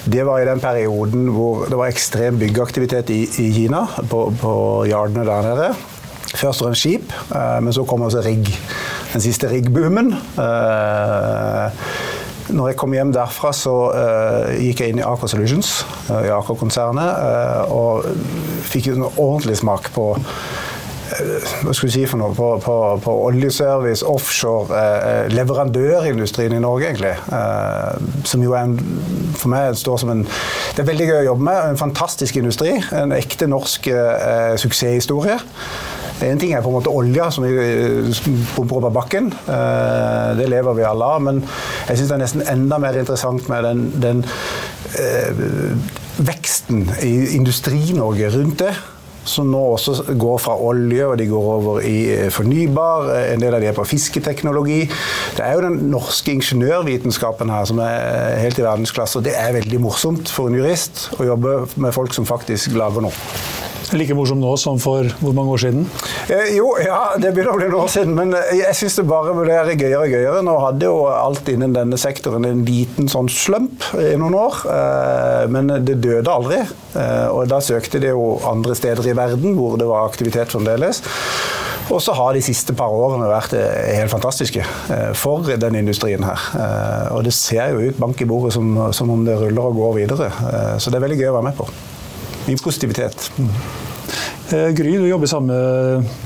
Det 0.06 0.24
var 0.30 0.44
i 0.44 0.48
den 0.48 0.62
perioden 0.64 1.28
hvor 1.36 1.66
det 1.68 1.80
var 1.80 1.92
ekstrem 1.92 2.38
byggeaktivitet 2.40 3.12
i, 3.16 3.24
i 3.44 3.50
Kina, 3.56 3.88
på, 4.08 4.28
på 4.40 4.54
yardene 4.88 5.26
der 5.28 5.52
nede. 5.52 5.72
Først 6.28 6.62
og 6.62 6.68
fremst 6.68 6.84
skip, 6.84 7.12
men 7.64 7.74
så 7.74 7.86
kom 7.88 8.04
også 8.06 8.22
rigg 8.26 8.52
den 9.14 9.24
siste 9.24 9.50
riggboomen. 9.52 10.14
Uh, 10.38 11.74
når 12.48 12.72
jeg 12.72 12.78
kom 12.80 12.94
hjem 12.96 13.12
derfra, 13.16 13.52
så 13.56 13.76
uh, 13.92 14.54
gikk 14.56 14.84
jeg 14.84 14.94
inn 14.94 15.02
i 15.02 15.06
Aker 15.08 15.32
Solutions, 15.32 15.82
uh, 16.08 16.24
i 16.24 16.32
Aker-konsernet, 16.32 17.68
og 17.76 18.08
fikk 18.68 18.94
en 18.94 19.08
ordentlig 19.10 19.60
smak 19.60 19.92
på 19.96 20.14
hva 21.08 21.74
skal 21.76 21.92
si 21.92 22.04
for 22.10 22.20
noe, 22.20 22.36
på, 22.36 22.48
på, 22.64 22.76
på 23.04 23.14
oljeservice, 23.28 24.06
offshore, 24.08 24.76
eh, 24.76 25.30
leverandørindustrien 25.34 26.56
i 26.58 26.62
Norge, 26.62 26.92
egentlig. 26.92 27.14
Eh, 27.34 28.24
som 28.28 28.44
jo 28.44 28.56
en, 28.58 28.76
for 29.38 29.54
meg 29.54 29.78
står 29.80 30.02
som 30.04 30.14
en 30.14 30.26
Det 30.28 30.84
er 30.84 30.90
veldig 30.92 31.08
gøy 31.10 31.20
å 31.22 31.28
jobbe 31.32 31.48
med. 31.48 31.62
En 31.72 31.80
fantastisk 31.80 32.38
industri. 32.38 32.76
En 32.96 33.16
ekte 33.16 33.48
norsk 33.50 33.88
eh, 33.94 34.56
suksesshistorie. 34.62 35.40
En 36.26 36.40
ting 36.42 36.54
er 36.56 36.64
på 36.66 36.72
en 36.72 36.78
måte 36.80 36.94
olja 36.94 37.30
som 37.34 37.46
vi 37.46 37.54
pumper 38.56 38.80
opp 38.80 38.90
av 38.90 38.96
bakken. 38.96 39.30
Eh, 39.30 40.32
det 40.40 40.50
lever 40.50 40.78
vi 40.80 40.88
alle 40.88 41.12
av. 41.14 41.24
Men 41.28 41.44
jeg 41.90 42.00
syns 42.00 42.10
det 42.10 42.18
er 42.18 42.24
nesten 42.24 42.46
enda 42.58 42.82
mer 42.82 42.98
interessant 42.98 43.50
med 43.52 43.68
den, 43.68 43.88
den 44.02 44.26
eh, 44.98 45.42
veksten 46.18 46.88
i 47.06 47.16
Industri-Norge 47.38 48.34
rundt 48.34 48.64
det 48.66 48.76
som 49.28 49.50
nå 49.52 49.60
også 49.74 50.16
går 50.16 50.38
fra 50.40 50.56
olje 50.64 51.04
og 51.04 51.18
de 51.20 51.28
går 51.30 51.48
over 51.58 51.80
i 51.86 51.98
eh, 52.16 52.30
fornybar. 52.34 53.12
En 53.34 53.44
del 53.44 53.58
av 53.58 53.64
de 53.64 53.70
er 53.70 53.78
på 53.78 53.86
fisketeknologi. 53.88 54.82
Det 55.38 55.46
er 55.46 55.58
jo 55.58 55.66
den 55.68 55.80
norske 55.92 56.34
ingeniørvitenskapen 56.38 57.52
her 57.54 57.68
som 57.70 57.82
er 57.84 58.38
helt 58.42 58.60
i 58.60 58.66
verdensklasse. 58.66 59.20
Og 59.20 59.28
det 59.28 59.36
er 59.38 59.56
veldig 59.60 59.82
morsomt 59.84 60.32
for 60.32 60.50
en 60.50 60.58
jurist 60.58 61.10
å 61.20 61.28
jobbe 61.28 61.60
med 61.76 61.96
folk 61.96 62.16
som 62.16 62.28
faktisk 62.30 62.78
lager 62.80 63.06
noe. 63.10 63.76
Like 63.96 64.16
morsom 64.18 64.42
nå 64.42 64.54
som 64.60 64.80
for 64.82 65.08
hvor 65.22 65.36
mange 65.36 65.54
år 65.56 65.62
siden? 65.68 65.86
Eh, 66.28 66.56
jo, 66.58 66.74
ja, 66.84 67.14
det 67.22 67.32
begynner 67.36 67.54
å 67.54 67.60
bli 67.60 67.70
noen 67.70 67.86
år 67.86 67.94
siden. 67.94 68.16
Men 68.18 68.34
eh, 68.36 68.58
jeg 68.62 68.80
syns 68.82 68.98
det 69.00 69.08
bare 69.10 69.36
blir 69.38 69.74
gøyere 69.78 70.02
og 70.04 70.16
gøyere. 70.16 70.44
Nå 70.46 70.58
hadde 70.64 70.90
jo 70.90 71.06
alt 71.12 71.52
innen 71.54 71.76
denne 71.76 72.00
sektoren 72.02 72.48
en 72.48 72.66
liten 72.68 73.08
sånn 73.12 73.32
slump 73.32 73.86
i 74.00 74.14
noen 74.20 74.36
år. 74.38 74.60
Eh, 74.74 75.46
men 75.54 75.72
det 75.88 76.00
døde 76.04 76.34
aldri. 76.34 76.62
Eh, 76.98 77.28
og 77.32 77.48
da 77.52 77.60
søkte 77.64 78.02
det 78.02 78.14
jo 78.14 78.38
andre 78.48 78.76
steder 78.78 79.08
i 79.12 79.16
verden 79.18 79.58
hvor 79.58 79.78
det 79.80 79.88
var 79.90 80.08
aktivitet 80.08 80.54
fremdeles. 80.54 81.02
Og 81.88 82.02
så 82.04 82.12
har 82.18 82.34
de 82.36 82.44
siste 82.44 82.74
par 82.76 82.92
årene 82.92 83.30
vært 83.32 83.56
eh, 83.56 83.94
helt 84.02 84.12
fantastiske 84.12 84.64
eh, 84.64 85.12
for 85.16 85.48
den 85.48 85.80
industrien 85.80 86.26
her. 86.28 86.48
Og 87.16 87.24
det 87.28 87.36
ser 87.36 87.72
jo 87.72 87.88
ut 87.88 88.02
bank 88.02 88.22
i 88.22 88.28
bordet 88.30 88.56
som, 88.58 88.74
som 88.96 89.14
om 89.14 89.24
det 89.28 89.38
ruller 89.40 89.70
og 89.70 89.80
går 89.80 90.02
videre. 90.02 90.32
Så 90.82 90.92
det 90.92 91.00
er 91.00 91.08
veldig 91.08 91.22
gøy 91.22 91.32
å 91.32 91.38
være 91.40 91.50
med 91.52 91.62
på 91.62 91.70
mye 92.48 92.64
positivitet. 92.64 93.30
Mm. 93.38 93.52
Gry, 94.48 94.94
du 94.96 95.08
jobber 95.10 95.28
i 95.28 95.30
samme 95.30 95.56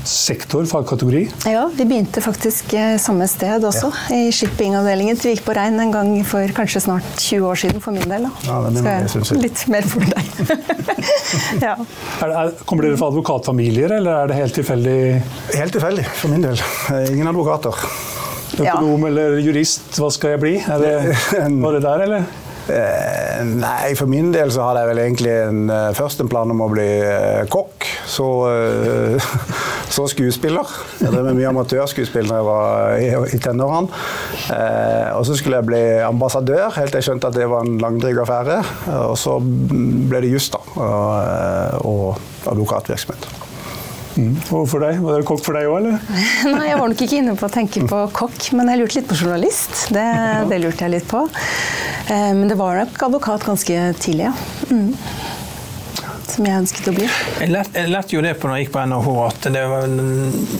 sektor, 0.06 0.66
fagkategori? 0.70 1.22
Ja, 1.50 1.64
vi 1.74 1.84
begynte 1.90 2.22
faktisk 2.22 2.70
eh, 2.78 2.94
samme 3.02 3.26
sted 3.26 3.64
også. 3.66 3.88
Ja. 3.90 4.18
I 4.28 4.34
shippingavdelingen 4.34 5.18
til 5.18 5.32
Vik 5.32 5.42
på 5.42 5.56
Rein 5.58 5.80
en 5.82 5.90
gang 5.90 6.12
for 6.28 6.54
kanskje 6.54 6.84
snart 6.84 7.08
20 7.18 7.48
år 7.48 7.58
siden 7.64 7.82
for 7.82 7.96
min 7.96 8.06
del. 8.06 8.28
Da. 8.28 8.30
Ja, 8.46 8.60
det 8.62 8.72
mener 8.76 9.00
jeg, 9.00 9.24
jeg. 9.26 9.40
Litt 9.42 9.64
mer 9.74 9.88
for 9.90 10.06
deg. 10.06 10.30
ja. 11.66 11.74
er 11.74 12.30
det, 12.30 12.36
er, 12.44 12.54
kommer 12.68 12.86
dere 12.86 13.00
fra 13.00 13.10
advokatfamilier, 13.10 13.98
eller 13.98 14.20
er 14.20 14.30
det 14.30 14.38
helt 14.38 14.58
tilfeldig? 14.60 14.96
Helt 15.56 15.78
tilfeldig, 15.78 16.06
for 16.22 16.30
min 16.30 16.46
del. 16.46 16.62
Ingen 17.10 17.32
advokater. 17.32 17.82
Økonom 18.52 19.08
eller 19.08 19.38
jurist, 19.42 19.96
hva 19.98 20.12
skal 20.14 20.36
jeg 20.36 20.44
bli? 20.44 20.54
Er 20.60 20.82
det, 20.86 20.94
var 21.64 21.74
det 21.74 21.82
der, 21.88 22.06
eller? 22.06 22.30
Eh, 22.70 23.40
nei, 23.58 23.94
for 23.98 24.06
min 24.10 24.30
del 24.34 24.52
så 24.54 24.68
hadde 24.68 24.84
jeg 24.84 24.90
vel 24.92 25.00
egentlig 25.02 25.32
en, 25.34 25.62
eh, 25.72 25.88
først 25.98 26.22
en 26.22 26.30
plan 26.30 26.50
om 26.54 26.62
å 26.62 26.70
bli 26.70 26.88
eh, 27.02 27.42
kokk. 27.50 27.88
Så, 28.12 28.26
så 29.96 30.06
skuespiller. 30.10 30.68
Jeg 31.00 31.10
drev 31.10 31.30
med 31.30 31.40
mye 31.40 31.50
amatørskuespill 31.50 32.30
da 32.30 32.40
jeg 32.40 32.48
var 32.48 32.96
i, 33.02 33.36
i 33.36 33.42
tenårene. 33.42 34.02
Eh, 34.54 35.10
og 35.16 35.26
så 35.26 35.36
skulle 35.38 35.62
jeg 35.62 35.70
bli 35.70 35.84
ambassadør, 36.06 36.68
helt 36.78 36.94
til 36.94 37.02
jeg 37.02 37.10
skjønte 37.10 37.32
at 37.32 37.38
det 37.38 37.48
var 37.50 37.66
en 37.66 37.78
langdryg 37.82 38.22
affære. 38.22 38.60
Og 39.08 39.16
så 39.18 39.38
ble 39.42 40.22
det 40.22 40.34
juss, 40.34 40.52
da. 40.54 40.62
Og, 40.76 41.88
og 41.88 42.52
advokatvirksomhet. 42.52 43.30
Mm. 44.12 44.34
Og 44.52 44.66
for 44.68 44.84
deg? 44.84 44.98
Var 45.00 45.22
det 45.22 45.26
kokk 45.28 45.40
for 45.44 45.56
deg 45.56 45.70
òg, 45.70 45.78
eller? 45.80 45.96
Nei, 46.52 46.66
jeg 46.68 46.78
var 46.80 46.92
nok 46.92 47.04
ikke 47.06 47.18
inne 47.22 47.34
på 47.38 47.48
å 47.48 47.52
tenke 47.52 47.84
på 47.88 48.02
kokk, 48.16 48.50
men 48.58 48.68
jeg 48.72 48.82
lurte 48.82 48.98
litt 49.00 49.08
på 49.08 49.18
journalist. 49.18 49.86
Det, 49.94 50.06
det 50.50 50.60
lurte 50.62 50.86
jeg 50.86 50.98
litt 50.98 51.08
på. 51.08 51.24
Eh, 52.08 52.34
men 52.34 52.48
det 52.48 52.54
var 52.54 52.76
nok 52.76 53.02
advokat 53.02 53.44
ganske 53.44 53.92
tidlig, 53.98 54.24
ja. 54.24 54.32
Mm. 54.70 54.96
Som 56.32 56.46
jeg 56.48 56.62
ønsket 56.62 56.88
å 56.90 56.94
bli. 56.96 57.08
Jeg 57.40 57.52
lærte, 57.52 57.76
jeg 57.78 57.92
lærte 57.92 58.16
jo 58.16 58.22
det 58.24 58.34
på 58.40 58.48
når 58.48 58.58
jeg 58.58 58.66
gikk 58.66 58.74
på 58.74 58.84
NHH, 58.90 59.10
at 59.26 59.48
det 59.54 59.62
var 59.72 59.96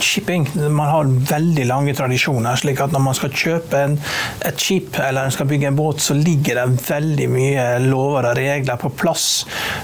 shipping 0.03 0.47
Man 0.73 0.89
har 0.89 1.09
veldig 1.33 1.65
lange 1.69 1.95
tradisjoner. 1.97 2.55
slik 2.59 2.81
at 2.83 2.93
når 2.93 3.03
man 3.07 3.17
skal 3.17 3.33
kjøpe 3.33 3.81
en, 3.87 3.97
et 4.45 4.59
skip 4.59 4.97
eller 4.99 5.27
en 5.27 5.33
skal 5.33 5.49
bygge 5.49 5.69
en 5.71 5.77
båt, 5.77 6.01
så 6.03 6.15
ligger 6.17 6.59
det 6.61 6.83
veldig 6.87 7.27
mye 7.31 7.65
lover 7.83 8.29
og 8.29 8.37
regler 8.37 8.79
på 8.81 8.91
plass 8.97 9.27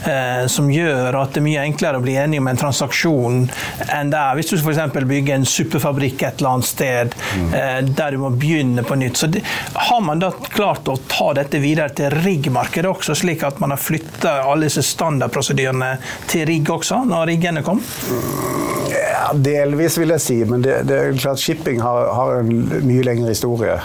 eh, 0.08 0.46
som 0.52 0.70
gjør 0.72 1.18
at 1.20 1.34
det 1.34 1.42
er 1.42 1.48
mye 1.48 1.66
enklere 1.66 2.00
å 2.00 2.04
bli 2.04 2.16
enig 2.20 2.42
om 2.42 2.50
en 2.52 2.60
transaksjon 2.60 3.42
enn 3.90 4.12
det 4.12 4.20
er 4.20 4.38
hvis 4.38 4.52
du 4.52 4.58
f.eks. 4.60 4.82
bygger 5.10 5.36
en 5.36 5.48
suppefabrikk 5.48 6.24
et 6.28 6.42
eller 6.42 6.58
annet 6.58 6.70
sted 6.70 7.16
eh, 7.56 7.80
der 7.86 8.16
du 8.16 8.22
må 8.22 8.32
begynne 8.36 8.84
på 8.86 8.98
nytt. 9.00 9.20
Så 9.20 9.30
det, 9.32 9.44
Har 9.90 10.02
man 10.06 10.22
da 10.22 10.32
klart 10.32 10.88
å 10.90 10.98
ta 11.10 11.32
dette 11.38 11.62
videre 11.62 11.94
til 11.96 12.14
riggmarkedet 12.14 12.90
også, 12.90 13.16
slik 13.18 13.44
at 13.48 13.60
man 13.64 13.74
har 13.74 13.82
flytta 13.82 14.40
alle 14.44 14.68
disse 14.70 14.84
standardprosedyrene 14.86 15.79
til 16.30 16.48
rigg 16.50 16.70
også, 16.74 17.04
når 17.10 17.32
riggene 17.34 17.64
kom? 17.66 17.82
Ja, 18.90 19.30
delvis, 19.34 20.00
vil 20.00 20.16
jeg 20.16 20.24
si. 20.24 20.42
Men 20.50 20.66
det, 20.66 20.82
det 20.90 20.98
er 21.00 21.18
klart 21.20 21.42
shipping 21.42 21.82
har, 21.84 22.12
har 22.16 22.42
en 22.42 22.54
mye 22.88 23.06
lengre 23.06 23.34
historie. 23.34 23.80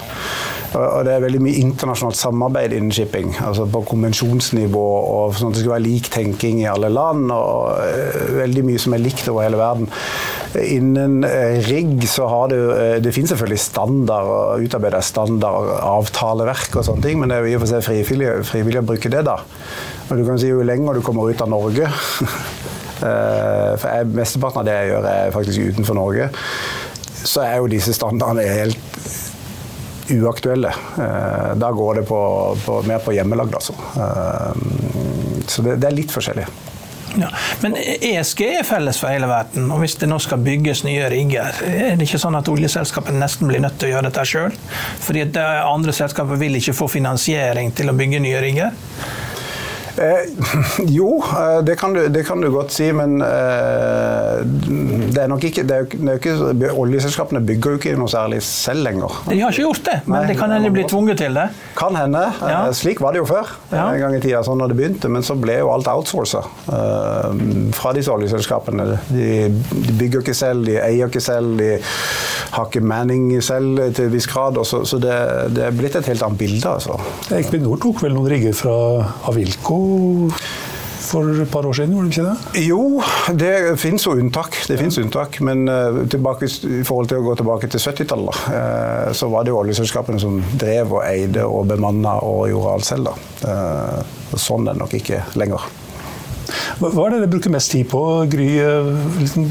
Og 0.74 1.04
det 1.06 1.12
er 1.14 1.22
veldig 1.22 1.40
mye 1.44 1.60
internasjonalt 1.62 2.18
samarbeid 2.18 2.72
innen 2.74 2.94
shipping. 2.94 3.30
altså 3.46 3.66
På 3.70 3.84
konvensjonsnivå, 3.86 4.86
og 5.14 5.36
sånn 5.38 5.52
at 5.52 5.58
det 5.58 5.62
skal 5.62 5.76
være 5.76 5.86
lik 5.86 6.10
tenking 6.10 6.64
i 6.64 6.70
alle 6.70 6.90
land. 6.90 7.30
og 7.30 7.84
eh, 7.84 8.32
Veldig 8.40 8.64
mye 8.66 8.82
som 8.82 8.96
er 8.96 9.04
likt 9.04 9.28
over 9.30 9.46
hele 9.46 9.60
verden. 9.60 9.90
Innen 10.62 11.24
eh, 11.26 11.58
rigg 11.66 12.04
så 12.08 12.26
har 12.30 12.50
det 12.52 12.58
eh, 12.58 12.96
Det 13.02 13.12
finnes 13.14 13.32
selvfølgelig 13.32 13.62
standard 13.62 14.28
og 14.30 14.62
utarbeida 14.62 15.00
standardavtaleverk 15.02 16.78
og 16.78 16.86
sånne 16.86 17.04
ting, 17.04 17.18
men 17.20 17.30
det 17.30 17.38
er 17.38 17.46
jo 17.46 17.52
i 17.52 17.56
og 17.58 17.64
for 17.64 17.72
seg 17.72 17.86
frivillig, 17.86 18.30
frivillig 18.46 18.82
å 18.82 18.86
bruke 18.86 19.10
det, 19.10 19.24
da. 19.26 19.40
Og 20.08 20.20
du 20.20 20.24
kan 20.26 20.38
si 20.38 20.52
jo 20.52 20.62
lenger 20.66 20.94
du 20.94 21.02
kommer 21.04 21.30
ut 21.30 21.42
av 21.42 21.50
Norge 21.50 21.88
For 23.04 23.88
jeg, 23.90 24.10
mesteparten 24.16 24.62
av 24.62 24.68
det 24.68 24.74
jeg 24.78 24.90
gjør, 24.92 25.06
er 25.10 25.32
faktisk 25.34 25.72
utenfor 25.74 25.96
Norge. 25.98 26.28
Så 27.26 27.42
er 27.42 27.58
jo 27.58 27.66
disse 27.68 27.92
standardene 27.92 28.46
helt 28.48 30.14
uaktuelle. 30.14 30.70
Da 31.60 31.70
går 31.74 31.98
det 31.98 32.04
på, 32.08 32.20
på, 32.64 32.78
mer 32.88 33.02
på 33.04 33.12
hjemmelagd, 33.12 33.58
altså. 33.58 33.74
Så 35.50 35.66
det, 35.66 35.74
det 35.82 35.90
er 35.90 35.98
litt 35.98 36.14
forskjellig. 36.14 36.46
Ja. 37.20 37.30
Men 37.62 37.76
ESG 37.78 38.40
er 38.48 38.66
felles 38.66 38.98
for 39.00 39.12
hele 39.12 39.28
verden, 39.30 39.68
og 39.72 39.82
hvis 39.82 39.96
det 40.00 40.08
nå 40.10 40.18
skal 40.22 40.42
bygges 40.44 40.84
nye 40.86 41.06
rigger, 41.12 41.60
er 41.66 41.98
det 41.98 42.08
ikke 42.08 42.20
sånn 42.22 42.38
at 42.38 42.50
oljeselskapene 42.50 43.20
nesten 43.22 43.50
blir 43.50 43.62
nødt 43.62 43.78
til 43.78 43.92
å 43.92 43.96
gjøre 43.96 44.08
dette 44.10 44.26
sjøl? 44.28 44.56
Fordi 45.04 45.26
andre 45.44 45.94
selskaper 45.94 46.40
vil 46.40 46.58
ikke 46.58 46.76
få 46.76 46.90
finansiering 46.96 47.72
til 47.76 47.92
å 47.92 47.96
bygge 47.98 48.22
nye 48.24 48.42
rigger? 48.42 48.74
Eh, 49.98 50.26
jo, 50.98 51.22
det 51.62 51.76
kan, 51.78 51.94
du, 51.94 52.08
det 52.08 52.24
kan, 52.26 52.40
du, 52.42 52.50
godt 52.54 52.72
si, 52.74 52.88
men 52.94 53.20
eh, 53.22 54.40
det 55.14 55.22
er 55.22 55.30
nok 55.30 55.44
ikke, 55.46 55.62
det 55.68 55.76
er, 55.76 55.86
det 55.94 56.14
er 56.16 56.18
ikke 56.18 56.72
Oljeselskapene 56.74 57.42
bygger 57.46 57.76
jo 57.76 57.80
ikke 57.80 57.94
noe 57.98 58.10
særlig 58.10 58.40
selv 58.46 58.84
lenger. 58.86 59.20
De 59.28 59.38
har 59.40 59.54
ikke 59.54 59.68
gjort 59.68 59.84
det, 59.86 59.98
men 60.06 60.16
Nei, 60.18 60.24
det 60.32 60.38
kan 60.40 60.54
hende 60.54 60.68
de 60.68 60.74
blir 60.74 60.88
tvunget 60.90 61.20
til 61.22 61.38
det? 61.38 61.46
Kan 61.78 61.98
hende. 61.98 62.24
Ja. 62.40 62.64
Eh, 62.64 62.74
slik 62.76 63.02
var 63.04 63.14
det 63.14 63.22
jo 63.22 63.28
før, 63.30 63.54
ja. 63.70 63.86
en 63.86 64.02
gang 64.02 64.18
i 64.18 64.22
tida, 64.24 64.42
sånn 64.46 64.58
når 64.62 64.74
det 64.74 64.78
begynte. 64.80 65.12
Men 65.12 65.26
så 65.26 65.38
ble 65.38 65.60
jo 65.60 65.70
alt 65.74 65.90
outsourca 65.90 66.42
eh, 66.74 67.44
fra 67.78 67.94
disse 67.96 68.12
oljeselskapene. 68.14 68.88
De, 69.10 69.28
de, 69.70 69.94
bygger 69.94 70.24
ikke 70.24 70.36
selv, 70.36 70.66
de 70.66 70.78
eier 70.82 71.10
ikke 71.10 71.22
selv, 71.22 71.54
de 71.60 71.76
har 72.54 72.68
ikke 72.68 72.82
manning 72.82 73.30
selv 73.44 73.78
til 73.94 74.08
en 74.08 74.14
viss 74.14 74.28
grad. 74.30 74.58
Så, 74.66 74.82
så 74.88 74.98
det, 75.02 75.14
det, 75.54 75.68
er 75.68 75.78
blitt 75.78 75.94
et 75.98 76.10
helt 76.10 76.26
annet 76.26 76.40
bilde, 76.40 76.74
altså. 76.74 76.98
Equinor 77.34 77.78
tok 77.82 78.02
vel 78.04 78.14
noen 78.16 78.30
rigger 78.34 78.54
fra 78.56 78.74
Avilco 79.30 79.83
for 81.04 81.42
et 81.42 81.50
par 81.50 81.66
år 81.68 81.76
siden, 81.76 81.94
gjorde 81.94 82.08
de 82.08 82.14
ikke 82.14 82.24
det? 82.26 82.64
Jo, 82.64 82.80
det 83.38 83.52
finnes 83.80 84.06
jo 84.06 84.16
unntak. 84.18 84.56
Det 84.68 84.78
ja. 84.80 84.88
unntak, 85.02 85.40
Men 85.44 85.68
uh, 85.68 86.02
tilbake, 86.10 86.48
i 86.48 86.82
forhold 86.86 87.10
til 87.12 87.20
å 87.20 87.26
gå 87.28 87.36
tilbake 87.40 87.70
til 87.70 87.82
70-tallet, 87.82 88.42
uh, 88.48 89.12
så 89.16 89.28
var 89.32 89.44
det 89.44 89.54
jo 89.54 89.60
oljeselskapene 89.60 90.20
som 90.22 90.40
drev 90.60 90.96
og 90.98 91.04
eide 91.06 91.46
og 91.46 91.68
bemanna 91.70 92.18
og 92.24 92.48
gjorde 92.50 92.74
alt 92.74 92.90
selv. 92.90 93.10
da. 93.10 93.14
Uh, 93.44 94.36
sånn 94.40 94.66
er 94.66 94.74
det 94.74 94.82
nok 94.82 94.98
ikke 95.00 95.22
lenger. 95.38 95.70
Hva 96.80 96.90
er 96.90 97.14
det 97.14 97.22
dere 97.22 97.30
bruker 97.32 97.52
mest 97.54 97.72
tid 97.72 97.86
på, 97.88 98.00
Gry, 98.28 98.48
liksom 99.20 99.46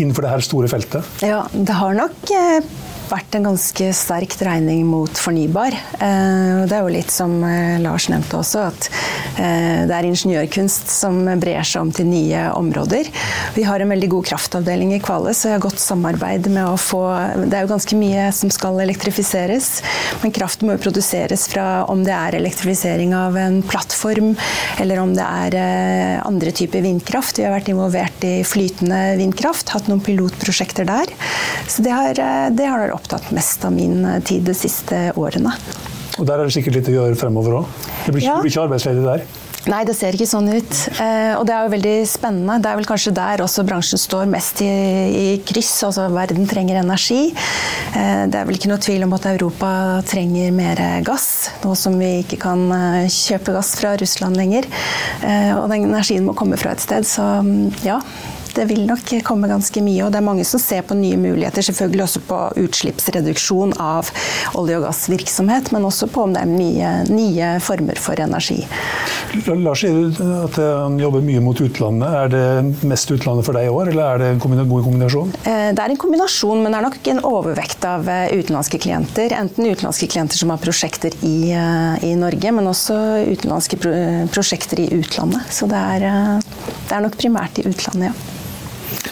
innenfor 0.00 0.24
det 0.24 0.32
her 0.32 0.42
store 0.44 0.70
feltet? 0.72 1.06
Ja, 1.22 1.44
Det 1.52 1.76
har 1.78 1.94
nok 1.94 2.32
vært 3.10 3.36
en 3.36 3.48
ganske 3.50 3.88
sterk 3.96 4.34
dreining 4.40 4.84
mot 4.88 5.10
fornybar. 5.18 5.74
Det 5.98 6.72
er 6.72 6.80
jo 6.80 6.92
litt 6.92 7.12
som 7.12 7.36
Lars 7.82 8.08
nevnte 8.12 8.38
også, 8.40 8.64
at 8.70 8.88
det 9.36 9.94
er 9.94 10.08
ingeniørkunst 10.08 10.90
som 10.92 11.18
brer 11.40 11.66
seg 11.66 11.84
om 11.84 11.92
til 11.94 12.08
nye 12.08 12.46
områder. 12.54 13.10
Vi 13.56 13.64
har 13.66 13.82
en 13.82 13.92
veldig 13.92 14.10
god 14.12 14.28
kraftavdeling 14.30 14.94
i 14.96 15.00
Kvale, 15.04 15.34
så 15.36 15.50
jeg 15.50 15.58
har 15.58 15.64
godt 15.66 15.82
samarbeid 15.82 16.48
med 16.52 16.64
å 16.68 16.78
få 16.80 17.02
Det 17.44 17.58
er 17.58 17.66
jo 17.66 17.72
ganske 17.74 17.98
mye 17.98 18.28
som 18.34 18.52
skal 18.54 18.80
elektrifiseres, 18.84 19.70
men 20.22 20.34
kraft 20.34 20.64
må 20.64 20.76
jo 20.76 20.84
produseres 20.86 21.46
fra 21.50 21.84
om 21.90 22.04
det 22.06 22.14
er 22.14 22.38
elektrifisering 22.38 23.14
av 23.18 23.36
en 23.40 23.60
plattform, 23.66 24.32
eller 24.80 25.02
om 25.02 25.14
det 25.16 25.26
er 25.26 25.58
andre 26.24 26.54
typer 26.54 26.84
vindkraft. 26.84 27.38
Vi 27.40 27.46
har 27.46 27.54
vært 27.56 27.70
involvert 27.72 28.24
i 28.26 28.36
flytende 28.46 29.02
vindkraft, 29.20 29.74
hatt 29.74 29.90
noen 29.90 30.02
pilotprosjekter 30.04 30.88
der. 30.88 31.12
Så 31.68 31.84
det 31.84 31.92
har, 31.94 32.24
det 32.54 32.70
har 32.70 32.93
opptatt 32.96 33.30
mest 33.36 33.64
av 33.66 33.74
min 33.74 34.04
tid 34.26 34.46
de 34.46 34.56
siste 34.56 35.06
årene. 35.20 35.54
Og 36.18 36.26
Der 36.28 36.38
er 36.38 36.46
det 36.46 36.54
sikkert 36.54 36.78
litt 36.78 36.92
å 36.92 36.98
gjøre 37.00 37.18
fremover 37.18 37.60
òg? 37.62 37.80
Det 38.04 38.14
blir, 38.14 38.22
ja. 38.22 38.38
blir 38.38 38.52
ikke 38.52 38.68
arbeidsledig 38.68 39.02
der? 39.06 39.24
Nei, 39.64 39.80
det 39.88 39.94
ser 39.96 40.12
ikke 40.12 40.28
sånn 40.28 40.50
ut. 40.52 40.72
Eh, 41.00 41.32
og 41.38 41.46
det 41.48 41.54
er 41.54 41.64
jo 41.64 41.72
veldig 41.72 41.94
spennende. 42.08 42.58
Det 42.60 42.68
er 42.68 42.76
vel 42.76 42.88
kanskje 42.88 43.14
der 43.16 43.40
også 43.40 43.64
bransjen 43.64 44.00
står 44.00 44.28
mest 44.28 44.60
i, 44.60 44.68
i 44.68 45.28
kryss. 45.46 45.72
Altså 45.86 46.10
verden 46.12 46.44
trenger 46.50 46.82
energi. 46.82 47.30
Eh, 47.96 48.26
det 48.28 48.40
er 48.40 48.44
vel 48.44 48.58
ikke 48.58 48.68
noe 48.74 48.82
tvil 48.84 49.06
om 49.06 49.16
at 49.16 49.30
Europa 49.32 49.70
trenger 50.10 50.52
mer 50.52 50.84
gass. 51.06 51.48
Nå 51.64 51.72
som 51.80 51.96
vi 52.00 52.18
ikke 52.26 52.42
kan 52.44 52.66
kjøpe 53.08 53.56
gass 53.56 53.72
fra 53.80 53.94
Russland 54.00 54.36
lenger. 54.36 54.68
Eh, 55.24 55.52
og 55.56 55.70
den 55.72 55.88
energien 55.88 56.28
må 56.28 56.36
komme 56.36 56.60
fra 56.60 56.76
et 56.76 56.84
sted. 56.84 57.08
Så 57.08 57.24
ja, 57.86 58.02
det 58.56 58.66
vil 58.70 58.84
nok 58.88 59.12
komme 59.26 59.48
ganske 59.50 59.82
mye. 59.84 60.04
Og 60.06 60.12
det 60.14 60.20
er 60.20 60.26
mange 60.26 60.46
som 60.48 60.62
ser 60.62 60.84
på 60.86 60.96
nye 60.98 61.18
muligheter, 61.20 61.64
selvfølgelig 61.66 62.04
også 62.06 62.22
på 62.28 62.40
utslippsreduksjon 62.64 63.76
av 63.82 64.10
olje- 64.58 64.78
og 64.80 64.86
gassvirksomhet, 64.88 65.72
men 65.74 65.86
også 65.88 66.08
på 66.12 66.24
om 66.26 66.34
det 66.34 66.44
er 66.44 66.50
nye, 66.50 66.92
nye 67.10 67.50
former 67.64 67.98
for 68.00 68.20
energi. 68.20 68.62
Lars 69.64 69.82
sier 69.82 70.12
at 70.44 70.58
han 70.60 70.98
jobber 71.00 71.24
mye 71.24 71.42
mot 71.44 71.58
utlandet. 71.60 72.18
Er 72.24 72.32
det 72.32 72.84
mest 72.86 73.10
utlandet 73.10 73.46
for 73.46 73.56
deg 73.56 73.68
i 73.68 73.72
år, 73.72 73.90
eller 73.92 74.04
er 74.04 74.22
det 74.22 74.30
en 74.34 74.68
god 74.70 74.86
kombinasjon? 74.86 75.34
Det 75.44 75.82
er 75.82 75.90
en 75.90 76.00
kombinasjon, 76.00 76.62
men 76.62 76.72
det 76.74 76.80
er 76.80 76.86
nok 76.88 77.10
en 77.14 77.22
overvekt 77.28 77.88
av 77.88 78.06
utenlandske 78.06 78.80
klienter. 78.84 79.34
Enten 79.36 79.66
utenlandske 79.66 80.08
klienter 80.12 80.38
som 80.38 80.52
har 80.54 80.62
prosjekter 80.62 81.14
i, 81.26 81.50
i 81.50 82.14
Norge, 82.18 82.54
men 82.54 82.70
også 82.70 83.00
utenlandske 83.26 83.80
prosjekter 84.34 84.84
i 84.84 84.90
utlandet. 85.00 85.50
Så 85.54 85.68
det 85.70 85.80
er, 85.98 86.40
det 86.88 86.94
er 86.94 87.04
nok 87.04 87.18
primært 87.20 87.60
i 87.60 87.68
utlandet, 87.68 88.12
ja. 88.12 88.40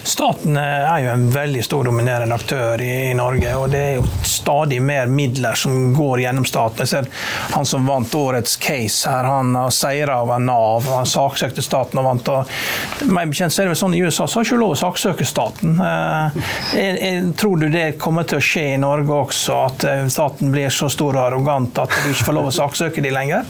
Staten 0.02 0.56
er 0.56 1.04
jo 1.04 1.10
en 1.12 1.26
veldig 1.30 1.62
stor 1.64 1.84
dominerende 1.84 2.34
aktør 2.34 2.80
i, 2.82 3.12
Norge, 3.14 3.52
og 3.56 3.70
det 3.72 3.80
er 3.82 3.94
jo 3.98 4.06
stadig 4.26 4.80
mer 4.82 5.10
midler 5.10 5.58
som 5.58 5.92
går 5.94 6.24
gjennom 6.24 6.46
staten. 6.48 6.82
Jeg 6.82 6.88
ser 6.88 7.08
Han 7.52 7.66
som 7.68 7.86
vant 7.86 8.14
årets 8.14 8.56
case 8.56 9.10
her, 9.10 9.28
han 9.28 9.54
har 9.56 9.70
seira 9.74 10.20
over 10.22 10.40
Nav, 10.42 10.88
han 10.88 11.08
saksøkte 11.08 11.62
staten 11.62 12.00
og 12.00 12.08
vant. 12.08 12.28
og 12.32 13.10
meg 13.12 13.32
bekjent 13.32 13.58
er 13.58 13.70
det 13.70 13.78
sånn 13.78 13.94
I 13.96 14.02
USA 14.02 14.26
så 14.26 14.40
har 14.40 14.46
ikke 14.46 14.60
lov 14.60 14.74
å 14.74 14.80
saksøke 14.80 15.26
staten. 15.28 15.76
Jeg, 15.82 16.40
eh, 16.80 17.00
jeg, 17.02 17.22
tror 17.38 17.60
du 17.60 17.68
det 17.72 17.86
kommer 18.02 18.26
til 18.28 18.40
å 18.40 18.44
skje 18.44 18.66
i 18.74 18.80
Norge 18.80 19.18
også, 19.26 19.58
at 19.68 19.86
eh, 19.88 20.04
staten 20.12 20.52
blir 20.54 20.72
så 20.72 20.88
stor 20.92 21.16
og 21.18 21.24
arrogant 21.26 21.82
at 21.82 21.92
du 22.02 22.10
ikke 22.12 22.30
får 22.30 22.38
lov 22.38 22.50
å 22.50 22.54
saksøke 22.56 23.04
de 23.04 23.12
lenger? 23.14 23.46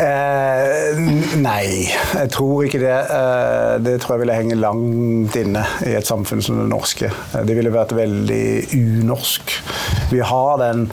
Eh, 0.00 1.02
nei, 1.40 1.64
jeg 1.88 2.32
tror 2.34 2.66
ikke 2.66 2.82
det. 2.82 2.98
Eh, 3.18 3.74
det 3.84 3.98
tror 4.02 4.16
jeg 4.16 4.26
ville 4.26 4.40
henge 4.40 4.58
langt 4.58 5.38
inne 5.38 5.67
i 5.86 5.94
et 5.98 6.06
samfunn 6.06 6.42
som 6.44 6.58
det 6.60 6.68
norske. 6.70 7.10
Det 7.32 7.56
ville 7.56 7.72
vært 7.72 7.94
veldig 7.96 8.74
unorsk. 8.76 9.54
Vi 10.12 10.20
har 10.24 10.58
den 10.62 10.86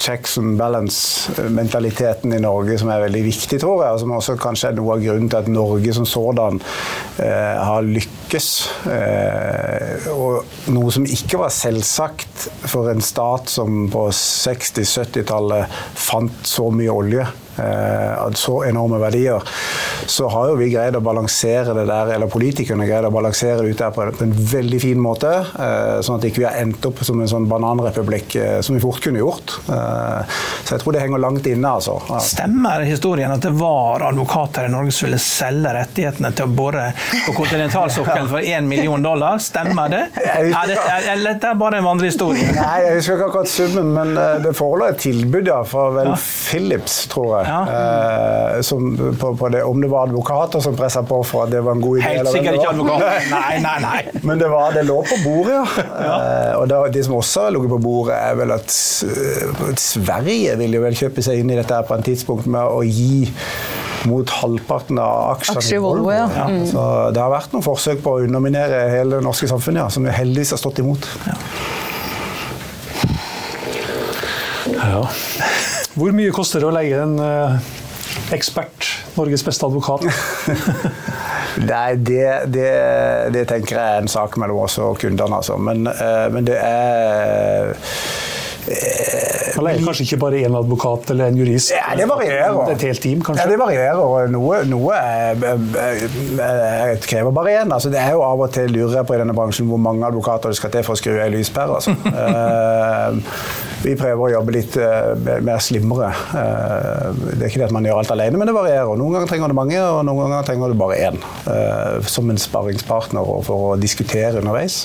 checks 0.00 0.38
and 0.38 0.58
balance-mentaliteten 0.58 2.34
i 2.34 2.40
Norge 2.42 2.78
som 2.80 2.90
er 2.92 3.04
veldig 3.06 3.22
viktig, 3.26 3.60
tror 3.62 3.84
jeg, 3.84 3.94
og 3.94 4.02
som 4.02 4.16
også 4.16 4.36
kanskje 4.40 4.72
er 4.72 4.78
noe 4.78 4.96
av 4.96 5.04
grunnen 5.04 5.30
til 5.30 5.40
at 5.40 5.52
Norge 5.52 5.94
som 5.96 6.08
sådan 6.08 6.60
eh, 7.22 7.60
har 7.60 7.86
lykkes. 7.86 8.50
Eh, 8.90 10.10
og 10.14 10.68
noe 10.74 10.94
som 10.94 11.06
ikke 11.06 11.40
var 11.44 11.54
selvsagt 11.54 12.48
for 12.64 12.90
en 12.92 13.04
stat 13.04 13.52
som 13.52 13.86
på 13.92 14.08
60-70-tallet 14.14 15.80
fant 16.06 16.44
så 16.48 16.70
mye 16.74 16.92
olje 16.92 17.24
eh, 17.24 17.43
så 18.34 18.56
enorme 18.66 18.98
verdier, 18.98 19.42
så 20.06 20.28
har 20.28 20.50
jo 20.50 20.56
vi 20.58 20.70
greid 20.72 20.96
å 20.96 21.02
balansere 21.04 21.74
det 21.76 21.86
der, 21.88 22.12
eller 22.16 22.30
politikerne 22.30 22.86
greid 22.88 23.06
å 23.08 23.12
balansere 23.14 23.62
det 23.62 23.74
ut 23.74 23.80
der 23.80 23.92
på 23.94 24.04
en, 24.04 24.34
veldig 24.34 24.80
fin 24.82 25.00
måte, 25.00 25.30
eh, 25.30 26.00
sånn 26.04 26.18
at 26.18 26.26
ikke 26.28 26.42
vi 26.42 26.46
har 26.48 26.58
endt 26.60 26.84
opp 26.88 27.00
som 27.06 27.20
en 27.22 27.30
sånn 27.30 27.46
bananrepublikk, 27.50 28.36
eh, 28.36 28.58
som 28.64 28.76
vi 28.76 28.82
fort 28.82 29.00
kunne 29.04 29.22
gjort. 29.22 29.56
Eh, 29.68 30.34
så 30.64 30.74
jeg 30.74 30.82
tror 30.82 30.96
det 30.96 31.04
henger 31.04 31.22
langt 31.22 31.46
inne, 31.48 31.70
altså. 31.78 31.96
Stemmer 32.24 32.84
historien 32.88 33.32
at 33.34 33.44
det 33.44 33.52
var 33.56 34.04
advokater 34.10 34.68
i 34.68 34.72
Norge 34.72 34.94
som 34.94 35.08
ville 35.08 35.20
selge 35.22 35.74
rettighetene 35.78 36.32
til 36.36 36.48
å 36.48 36.54
bore 36.60 36.90
på 37.26 37.36
kontinentalsokkelen 37.38 38.30
for 38.30 38.44
én 38.44 38.68
million 38.68 39.02
dollar? 39.04 39.40
Stemmer 39.42 39.92
det? 39.92 40.02
Er 40.24 40.50
det, 40.50 40.78
er, 40.78 41.08
er, 41.14 41.24
dette 41.24 41.50
er 41.52 41.58
bare 41.60 41.80
en 41.80 41.88
vandrehistorie? 41.88 42.50
Nei, 42.56 42.76
jeg 42.86 42.98
husker 43.00 43.18
ikke 43.18 43.30
akkurat 43.32 43.52
summen, 43.52 43.92
men 43.96 44.14
eh, 44.20 44.36
det 44.44 44.54
forelå 44.58 44.90
et 44.92 45.02
tilbud 45.04 45.50
ja, 45.50 45.60
fra 45.68 45.88
vel 45.94 46.12
Ja. 46.14 46.18
Philips, 46.20 46.98
tror 47.10 47.30
jeg. 47.38 47.43
Ja. 47.46 47.60
Eh, 48.54 48.60
som, 48.66 49.14
på, 49.20 49.36
på 49.36 49.48
det, 49.52 49.62
om 49.64 49.80
det 49.80 49.90
var 49.92 50.08
advokater 50.08 50.60
som 50.64 50.76
pressa 50.76 51.02
på 51.06 51.20
for 51.26 51.46
at 51.46 51.52
det 51.54 51.62
var 51.64 51.76
en 51.76 51.84
god 51.84 51.98
idé. 51.98 52.16
Helt 52.16 52.32
sikkert 52.32 52.58
ikke 52.58 52.72
advokater. 52.74 53.28
Nei, 53.34 53.58
nei, 53.62 53.76
nei. 53.82 54.20
Men 54.22 54.40
det, 54.40 54.48
var, 54.52 54.74
det 54.74 54.84
lå 54.88 54.98
på 55.06 55.18
bordet, 55.24 55.56
ja. 55.88 56.14
Eh, 56.14 56.52
og 56.58 56.68
da, 56.70 56.82
de 56.92 57.04
som 57.04 57.16
også 57.18 57.46
har 57.46 57.54
ligget 57.54 57.74
på 57.74 57.80
bordet, 57.84 58.18
er 58.18 58.38
vel 58.38 58.54
at 58.54 58.68
uh, 58.70 59.64
Sverige 59.80 60.54
vil 60.60 60.78
jo 60.78 60.84
vel 60.84 60.96
kjøpe 60.98 61.24
seg 61.24 61.42
inn 61.42 61.52
i 61.52 61.58
dette 61.58 61.76
her 61.76 61.86
på 61.88 61.96
en 61.96 62.06
tidspunkt 62.06 62.48
med 62.50 62.62
å 62.64 62.82
gi 62.86 63.26
mot 64.08 64.28
halvparten 64.40 64.98
av 65.00 65.38
aksjene 65.38 65.64
i 65.64 65.80
Volvo, 65.80 66.12
ja. 66.12 66.26
Mm. 66.28 66.66
Så 66.68 66.82
det 67.14 67.22
har 67.22 67.32
vært 67.32 67.54
noen 67.54 67.64
forsøk 67.64 68.02
på 68.04 68.18
å 68.18 68.26
underminere 68.26 68.84
hele 68.92 69.18
det 69.18 69.24
norske 69.24 69.48
samfunnet, 69.50 69.84
ja, 69.86 69.88
som 69.92 70.04
vi 70.04 70.12
heldigvis 70.14 70.54
har 70.56 70.60
stått 70.60 70.82
imot. 70.84 71.08
Ja. 71.28 71.38
Ja. 74.74 75.08
Hvor 75.94 76.10
mye 76.10 76.32
koster 76.34 76.58
det 76.62 76.66
å 76.66 76.74
leie 76.74 77.02
en 77.04 77.12
eh, 77.22 77.58
ekspert, 78.34 78.88
Norges 79.14 79.44
beste 79.46 79.68
advokat? 79.68 80.02
Nei, 81.70 81.94
det, 82.02 82.50
det, 82.50 82.70
det 83.30 83.44
tenker 83.46 83.78
jeg 83.78 83.84
er 83.84 84.02
en 84.02 84.10
sak 84.10 84.34
mellom 84.42 84.64
oss 84.64 84.74
og 84.82 84.98
kundene, 84.98 85.38
altså. 85.38 85.54
Men, 85.54 85.86
eh, 85.86 86.26
men 86.34 86.48
det 86.48 86.58
er 86.58 87.76
Man 89.54 89.66
leier 89.68 89.84
kanskje 89.84 90.04
ikke 90.08 90.18
bare 90.22 90.40
én 90.46 90.56
advokat 90.58 91.10
eller 91.12 91.30
en 91.30 91.36
jurist? 91.38 91.70
Ja, 91.74 91.92
det 91.98 92.06
varierer. 92.10 92.56
Et 92.72 92.84
helt 92.88 93.02
team, 93.04 93.20
Ja, 93.36 93.44
det 93.50 93.58
varierer. 93.60 94.00
og 94.00 94.30
Noe, 94.32 94.62
noe 94.66 94.96
er, 94.96 95.44
er, 95.44 96.06
er, 96.42 96.96
krever 97.04 97.30
bare 97.34 97.58
én. 97.60 97.74
Altså, 97.74 97.92
det 97.92 98.00
er 98.00 98.16
jo 98.16 98.24
av 98.26 98.40
og 98.40 98.50
til 98.54 98.72
lurer 98.72 98.98
jeg 99.00 99.08
på 99.08 99.14
i 99.14 99.20
denne 99.20 99.36
bransjen 99.36 99.68
hvor 99.70 99.80
mange 99.82 100.06
advokater 100.08 100.50
det 100.50 100.58
skal 100.58 100.72
til 100.74 100.86
for 100.86 100.96
å 100.96 101.00
skru 101.00 101.18
ei 101.20 101.30
lyspære. 101.34 101.80
Altså. 101.80 101.94
Eh, 102.24 103.16
vi 103.84 103.92
prøver 104.00 104.22
å 104.24 104.28
jobbe 104.32 104.52
litt 104.54 104.76
eh, 104.80 105.38
mer 105.44 105.60
slimmere. 105.62 106.08
Eh, 106.38 107.08
det 107.34 107.42
er 107.42 107.50
ikke 107.50 107.60
det 107.60 107.66
at 107.68 107.74
man 107.76 107.84
gjør 107.84 108.00
alt 108.00 108.12
alene, 108.14 108.40
men 108.40 108.48
det 108.48 108.54
varierer. 108.56 108.96
Noen 108.96 109.18
ganger 109.18 109.28
trenger 109.30 109.52
du 109.52 109.56
mange, 109.58 109.76
og 109.82 110.00
noen 110.08 110.22
ganger 110.24 110.46
trenger 110.48 110.72
du 110.72 110.78
bare 110.80 110.98
én. 111.10 111.20
Som 112.08 112.32
en 112.32 112.40
sparringspartner 112.40 113.20
og 113.34 113.44
for 113.48 113.74
å 113.74 113.76
diskutere 113.80 114.40
underveis. 114.40 114.84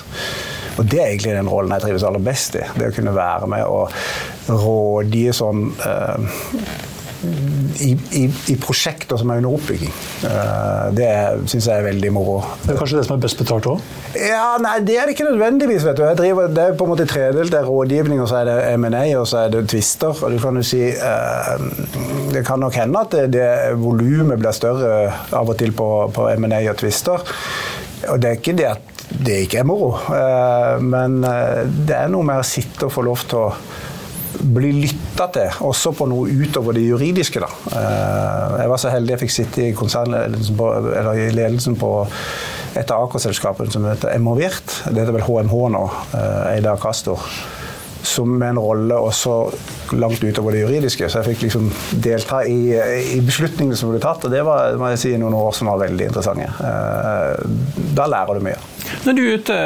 Og 0.80 0.86
det 0.88 1.02
er 1.02 1.10
egentlig 1.12 1.36
den 1.36 1.50
rollen 1.52 1.74
jeg 1.76 1.88
trives 1.88 2.06
aller 2.08 2.24
best 2.24 2.56
i. 2.56 2.64
Det 2.80 2.88
å 2.88 2.96
kunne 2.96 3.16
være 3.16 3.50
med 3.52 3.66
og 3.68 3.92
rådgi 4.50 5.26
sånn 5.36 5.66
eh, 5.86 6.30
i, 7.84 7.90
i, 8.16 8.22
i 8.48 8.56
prosjekter 8.62 9.20
som 9.20 9.32
er 9.32 9.42
under 9.42 9.58
oppbygging. 9.58 9.92
Eh, 10.30 10.86
det 10.96 11.10
syns 11.52 11.68
jeg 11.68 11.82
er 11.82 11.88
veldig 11.90 12.12
moro. 12.16 12.38
Det 12.64 12.74
er 12.74 12.80
kanskje 12.80 13.00
det 13.00 13.06
som 13.10 13.18
er 13.18 13.24
best 13.26 13.42
betalt 13.42 13.68
òg? 13.74 13.90
Ja, 14.16 14.54
nei, 14.64 14.78
Det 14.88 14.96
er 14.96 15.10
det 15.10 15.18
ikke 15.18 15.28
nødvendigvis. 15.28 15.84
vet 15.88 16.00
du. 16.00 16.06
Driver, 16.22 16.48
det 16.56 16.64
er 16.64 16.78
på 16.80 16.88
en 16.88 16.94
måte 16.94 17.08
tredelt. 17.10 17.52
Det 17.52 17.60
er 17.60 17.68
rådgivning, 17.68 18.22
og 18.24 18.32
så 18.32 18.40
er 18.42 18.50
det 18.50 18.58
M&A, 18.78 19.04
og 19.20 19.28
så 19.28 19.44
er 19.44 19.54
det 19.56 19.66
tvister. 19.74 20.16
Og 20.16 20.32
du 20.32 20.40
kan 20.40 20.56
jo 20.56 20.64
si 20.64 20.86
eh, 20.96 21.52
Det 22.34 22.46
kan 22.48 22.64
nok 22.64 22.80
hende 22.80 23.04
at 23.04 23.12
det, 23.18 23.28
det 23.36 23.50
volumet 23.82 24.40
blir 24.40 24.56
større 24.56 25.12
av 25.36 25.50
og 25.50 25.60
til 25.60 25.76
på, 25.76 25.90
på 26.16 26.30
M&A 26.38 26.64
og 26.72 26.80
tvister. 26.80 27.28
Og 28.10 28.22
det 28.22 28.30
er 28.30 28.40
ikke 28.40 28.56
det 28.56 28.70
at 28.70 28.89
det 29.20 29.42
ikke 29.44 29.60
er 29.62 29.68
moro, 29.68 29.92
eh, 30.16 30.80
men 30.84 31.20
eh, 31.28 31.66
det 31.68 31.96
er 31.98 32.12
noe 32.12 32.26
med 32.28 32.40
å 32.40 32.48
sitte 32.48 32.88
og 32.88 32.94
få 32.96 33.04
lov 33.04 33.26
til 33.28 33.42
å 33.42 33.50
bli 34.40 34.70
lytta 34.78 35.26
til, 35.36 35.58
også 35.68 35.92
på 35.98 36.08
noe 36.08 36.32
utover 36.32 36.78
det 36.78 36.86
juridiske. 36.86 37.42
Da. 37.44 37.50
Eh, 37.76 38.56
Jeg 38.62 38.72
var 38.72 38.80
så 38.80 38.94
heldig 38.94 39.16
jeg 39.18 39.24
fikk 39.26 39.36
sitte 39.36 39.66
i, 39.66 39.74
i 39.74 41.30
ledelsen 41.36 41.76
på 41.80 41.92
et 42.80 42.94
av 42.96 43.10
Aker-selskapene 43.10 43.74
som 43.74 43.88
heter 43.90 44.14
Emovirt. 44.16 44.78
Det 44.88 45.02
heter 45.04 45.18
vel 45.18 45.26
HMH 45.28 45.58
nå, 45.76 45.86
Eida 46.14 46.54
eid 46.54 46.70
av 46.70 46.80
Castor. 46.80 47.20
Som 48.06 48.38
med 48.40 48.54
en 48.54 48.62
rolle 48.64 48.96
også 48.96 49.34
langt 50.00 50.24
utover 50.24 50.56
det 50.56 50.62
juridiske. 50.62 51.10
Så 51.10 51.20
jeg 51.20 51.34
fikk 51.34 51.48
liksom 51.50 51.68
delta 52.00 52.46
i, 52.48 52.72
i 53.18 53.20
beslutningene 53.26 53.76
som 53.76 53.92
ble 53.92 54.00
tatt, 54.00 54.24
og 54.24 54.32
det 54.32 54.46
var 54.48 54.78
må 54.80 54.94
jeg 54.94 55.02
si, 55.04 55.16
noen 55.20 55.36
år 55.36 55.52
som 55.58 55.68
var 55.74 55.82
veldig 55.84 56.08
interessante. 56.08 56.48
Da 57.98 58.08
lærer 58.08 58.40
du 58.40 58.48
mye. 58.48 58.79
Når 59.06 59.14
du 59.16 59.22
er 59.24 59.36
ute 59.40 59.58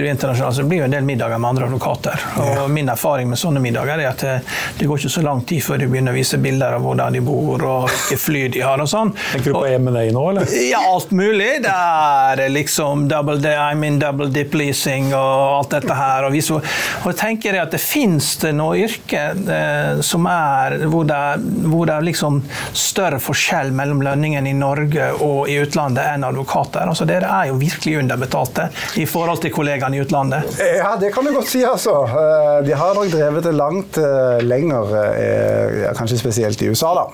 du 0.00 0.06
internasjonalt, 0.08 0.56
så 0.56 0.62
blir 0.64 0.78
det 0.78 0.80
jo 0.80 0.88
en 0.88 0.94
del 0.94 1.04
middager 1.04 1.38
med 1.38 1.48
andre 1.50 1.66
advokater. 1.68 2.22
Og 2.40 2.70
Min 2.70 2.88
erfaring 2.88 3.28
med 3.28 3.38
sånne 3.38 3.60
middager 3.60 4.00
er 4.00 4.08
at 4.10 4.24
det, 4.24 4.36
det 4.78 4.88
går 4.88 5.02
ikke 5.02 5.12
så 5.12 5.24
lang 5.24 5.42
tid 5.48 5.64
før 5.64 5.80
de 5.82 5.88
begynner 5.90 6.14
å 6.14 6.16
vise 6.16 6.40
bilder 6.40 6.76
av 6.78 6.84
hvordan 6.84 7.16
de 7.16 7.22
bor 7.24 7.64
og 7.66 7.88
hvilke 7.90 8.18
fly 8.20 8.44
de 8.54 8.62
har. 8.64 8.80
og 8.80 8.88
sånn. 8.88 9.12
Tenker 9.32 9.52
du 9.52 9.58
på 9.58 9.66
M&A 9.68 10.06
nå, 10.14 10.24
eller? 10.32 10.54
Ja, 10.70 10.80
alt 10.88 11.12
mulig. 11.16 11.50
Det 11.64 11.74
er 11.74 12.44
liksom 12.52 13.06
double, 13.10 13.36
day, 13.42 13.56
I 13.56 13.76
mean 13.78 13.98
double 14.00 14.30
dip 14.32 14.54
leasing 14.56 15.12
og 15.12 15.60
alt 15.60 15.76
dette 15.76 15.96
her. 15.96 16.28
Og, 16.28 16.32
vi 16.34 16.42
så, 16.44 16.60
og 17.02 17.08
jeg 17.12 17.20
tenker 17.20 17.60
at 17.60 17.74
det 17.74 17.82
fins 17.82 18.32
det 18.40 18.54
noe 18.56 18.78
yrke 18.80 19.26
eh, 19.36 20.00
som 20.06 20.28
er 20.30 20.78
hvor 20.90 21.04
det, 21.08 21.20
hvor 21.66 21.88
det 21.88 21.98
er 21.98 22.08
liksom 22.08 22.40
større 22.76 23.20
forskjell 23.22 23.74
mellom 23.76 24.02
lønningen 24.06 24.48
i 24.48 24.56
Norge 24.56 25.10
og 25.20 25.50
i 25.50 25.58
utlandet 25.60 26.08
enn 26.14 26.26
advokater. 26.26 26.88
Altså, 26.88 27.06
dere 27.08 27.28
er 27.40 27.50
jo 27.50 27.60
virkelig 27.60 27.98
underbetalte 28.30 28.68
i 29.00 29.06
forhold 29.06 29.40
til 29.42 29.52
kollegaene 29.52 29.96
i 29.96 30.00
utlandet. 30.04 30.58
Ja, 30.78 30.96
det 31.00 31.12
kan 31.14 31.24
du 31.24 31.32
godt 31.34 31.48
si, 31.48 31.64
altså. 31.64 32.04
Eh, 32.06 32.64
De 32.66 32.72
har 32.72 32.94
nok 32.94 33.10
drevet 33.10 33.44
det 33.44 33.52
langt 33.52 33.98
eh, 33.98 34.40
lenger, 34.42 34.94
eh, 35.14 35.92
kanskje 35.96 36.18
spesielt 36.18 36.62
i 36.62 36.70
USA, 36.70 36.94
da. 36.94 37.06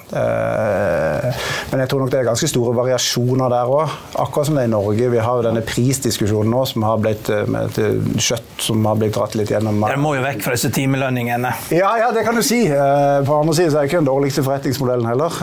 Men 1.70 1.80
jeg 1.80 1.88
tror 1.90 2.00
nok 2.02 2.10
det 2.10 2.20
er 2.20 2.28
ganske 2.28 2.48
store 2.48 2.74
variasjoner 2.76 3.50
der 3.50 3.70
òg. 3.70 3.94
Akkurat 4.22 4.46
som 4.46 4.56
det 4.56 4.66
er 4.66 4.70
i 4.70 4.74
Norge. 4.74 5.10
Vi 5.10 5.22
har 5.22 5.38
jo 5.38 5.44
denne 5.46 5.62
prisdiskusjonen 5.66 6.50
nå 6.52 6.64
som 6.68 6.84
har 6.86 7.00
blitt 7.02 7.28
med 7.50 7.70
et 7.70 8.20
kjøtt 8.22 8.66
som 8.66 8.84
har 8.86 8.98
blitt 8.98 9.14
dratt 9.16 9.36
litt 9.38 9.50
gjennom. 9.52 9.80
Dere 9.86 10.00
må 10.00 10.14
jo 10.16 10.24
vekk 10.24 10.42
fra 10.44 10.56
disse 10.56 10.70
timelønningene. 10.74 11.52
Ja, 11.74 11.92
ja, 12.00 12.10
det 12.14 12.24
kan 12.26 12.36
du 12.36 12.42
si. 12.46 12.64
På 12.66 13.40
andre 13.40 13.56
siden 13.56 13.72
så 13.72 13.80
er 13.80 13.86
det 13.86 13.90
ikke 13.90 14.02
den 14.02 14.10
dårligste 14.10 14.44
forretningsmodellen 14.46 15.08
heller. 15.10 15.40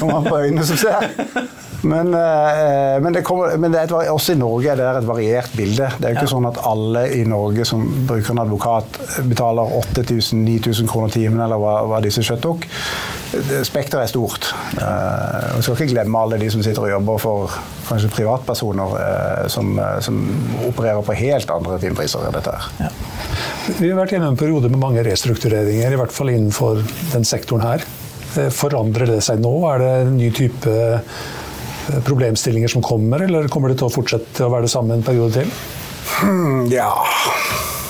Når 0.00 0.06
man 0.06 0.16
an 0.20 0.28
på 0.28 0.38
øynene 0.38 0.66
som 0.68 0.80
ser. 0.80 1.10
Men, 1.82 2.12
men, 2.14 3.10
det 3.14 3.24
kommer, 3.26 3.56
men 3.58 3.72
det 3.74 3.80
er 3.82 4.10
også 4.12 4.36
i 4.36 4.38
Norge 4.38 4.70
er 4.70 4.78
det 4.78 4.91
der 4.92 5.00
et 5.02 5.08
variert 5.08 5.52
bilde. 5.56 5.88
Det 5.98 6.06
er 6.06 6.14
jo 6.14 6.20
ikke 6.20 6.30
sånn 6.34 6.46
at 6.48 6.60
alle 6.68 7.02
i 7.16 7.22
Norge 7.28 7.64
som 7.68 7.82
bruker 8.08 8.34
en 8.34 8.42
advokat, 8.44 8.98
betaler 9.30 9.72
8000-9000 9.80 10.88
kroner 10.90 11.12
timen, 11.14 11.40
eller 11.42 11.60
hva, 11.60 11.74
hva 11.90 12.00
disse 12.04 12.22
kjøtt 12.24 12.42
tok. 12.44 12.66
Det- 13.32 13.62
Spekteret 13.66 14.04
er 14.04 14.10
stort. 14.12 14.50
Eh, 14.76 15.56
Vi 15.56 15.62
skal 15.62 15.74
ikke 15.76 15.92
glemme 15.94 16.18
alle 16.20 16.38
de 16.38 16.50
som 16.52 16.62
sitter 16.62 16.82
og 16.84 16.90
jobber 16.90 17.18
for 17.22 17.54
kanskje 17.88 18.10
privatpersoner 18.12 18.92
uh, 18.94 19.48
som, 19.48 19.72
eh, 19.78 19.98
som 20.04 20.18
opererer 20.68 21.02
på 21.04 21.16
helt 21.18 21.50
andre 21.50 21.78
timepriser 21.82 22.26
enn 22.28 22.36
dette 22.36 22.52
her. 22.52 22.92
Vi 23.78 23.88
har 23.90 23.98
vært 23.98 24.12
gjennom 24.14 24.34
en 24.34 24.36
periode 24.40 24.68
med 24.70 24.80
mange 24.80 25.02
restruktureringer, 25.06 25.92
i 25.92 25.98
hvert 26.00 26.12
fall 26.14 26.30
innenfor 26.32 26.82
den 27.12 27.24
sektoren 27.24 27.64
her. 27.66 27.84
Forandrer 28.52 29.06
det 29.10 29.20
seg 29.24 29.40
nå? 29.44 29.52
Er 29.74 29.78
det 29.82 29.90
en 30.06 30.16
ny 30.16 30.30
type 30.32 30.72
problemstillinger 32.06 32.68
som 32.68 32.84
kommer, 32.84 33.24
eller 33.26 33.48
kommer 33.52 33.72
det 33.72 33.80
til 33.82 33.88
å 33.90 33.94
fortsette 33.94 34.46
å 34.46 34.52
være 34.52 34.68
det 34.68 34.74
samme 34.74 34.98
en 34.98 35.06
periode 35.06 35.42
til? 35.42 35.56
Hmm, 36.22 36.66
ja 36.72 36.90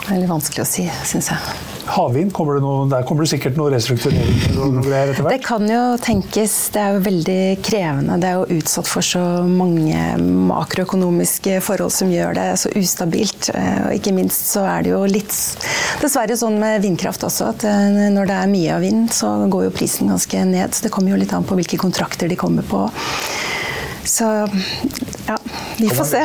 Det 0.02 0.14
er 0.14 0.22
litt 0.22 0.30
vanskelig 0.30 0.64
å 0.64 0.68
si, 0.68 0.88
syns 1.08 1.30
jeg. 1.32 1.68
Havvind, 1.92 2.30
kommer 2.32 2.56
det 2.56 2.62
noe, 2.62 2.84
der 2.90 3.02
kommer 3.06 3.24
det 3.24 3.32
sikkert 3.32 3.56
noe 3.58 3.72
restrukturering 3.72 4.54
og 4.62 4.76
noe 4.76 4.84
greier 4.84 5.10
etter 5.10 5.26
Det 5.32 5.40
kan 5.42 5.66
jo 5.66 5.80
tenkes. 6.02 6.54
Det 6.74 6.80
er 6.80 6.94
jo 6.94 7.02
veldig 7.04 7.38
krevende. 7.66 8.18
Det 8.22 8.28
er 8.28 8.38
jo 8.38 8.58
utsatt 8.60 8.88
for 8.90 9.06
så 9.06 9.22
mange 9.48 10.04
makroøkonomiske 10.52 11.58
forhold 11.66 11.92
som 11.94 12.12
gjør 12.12 12.38
det 12.38 12.46
så 12.62 12.70
ustabilt. 12.78 13.50
Eh, 13.50 13.80
Og 13.88 13.96
ikke 13.98 14.14
minst 14.14 14.46
så 14.54 14.62
er 14.70 14.86
det 14.86 14.94
jo 14.94 15.02
litt 15.10 15.34
dessverre 16.00 16.38
sånn 16.38 16.60
med 16.62 16.84
vindkraft 16.86 17.26
også, 17.26 17.50
at 17.50 17.66
eh, 17.66 18.08
når 18.14 18.30
det 18.30 18.38
er 18.38 18.52
mye 18.54 18.76
av 18.78 18.86
vind, 18.86 19.10
så 19.12 19.34
går 19.50 19.66
jo 19.68 19.74
prisen 19.74 20.12
ganske 20.12 20.46
ned. 20.54 20.78
Så 20.78 20.86
det 20.86 20.94
kommer 20.94 21.12
jo 21.12 21.20
litt 21.20 21.34
an 21.34 21.46
på 21.48 21.58
hvilke 21.58 21.80
kontrakter 21.82 22.30
de 22.30 22.38
kommer 22.38 22.62
på. 22.62 22.86
Så 24.04 24.24
ja, 25.26 25.36
vi 25.78 25.88
får 25.88 26.04
se. 26.04 26.22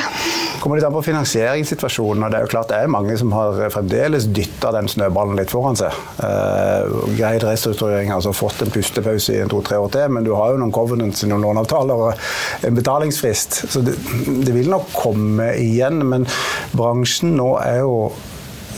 kommer 0.59 0.77
litt 0.77 0.85
an 0.87 0.93
på 0.95 1.03
finansieringssituasjonen. 1.05 2.23
og 2.23 2.31
Det 2.31 2.39
er 2.39 2.45
jo 2.45 2.51
klart 2.51 2.71
det 2.71 2.79
er 2.81 2.91
mange 2.91 3.17
som 3.19 3.31
har 3.35 3.59
fremdeles 3.73 4.25
dytta 4.33 4.71
den 4.75 4.89
snøballen 4.91 5.37
litt 5.37 5.53
foran 5.53 5.77
seg. 5.77 5.93
Eh, 6.25 6.95
greid 7.17 7.45
restrukturering, 7.45 8.11
altså 8.13 8.33
fått 8.35 8.63
en 8.65 8.73
pustepause 8.73 9.35
i 9.35 9.41
en 9.43 9.51
to-tre 9.51 9.77
år 9.81 9.91
til, 9.93 10.07
men 10.13 10.25
du 10.25 10.33
har 10.35 10.53
jo 10.53 10.61
noen 10.61 10.73
covenants 10.75 11.23
noen 11.27 11.45
låneavtaler 11.45 12.07
og 12.07 12.65
en 12.67 12.79
betalingsfrist. 12.79 13.61
Så 13.71 13.83
det, 13.85 13.97
det 14.25 14.55
vil 14.55 14.71
nok 14.73 14.89
komme 14.97 15.51
igjen. 15.61 16.01
Men 16.07 16.25
bransjen 16.73 17.37
nå 17.37 17.53
er 17.61 17.83
jo 17.83 17.93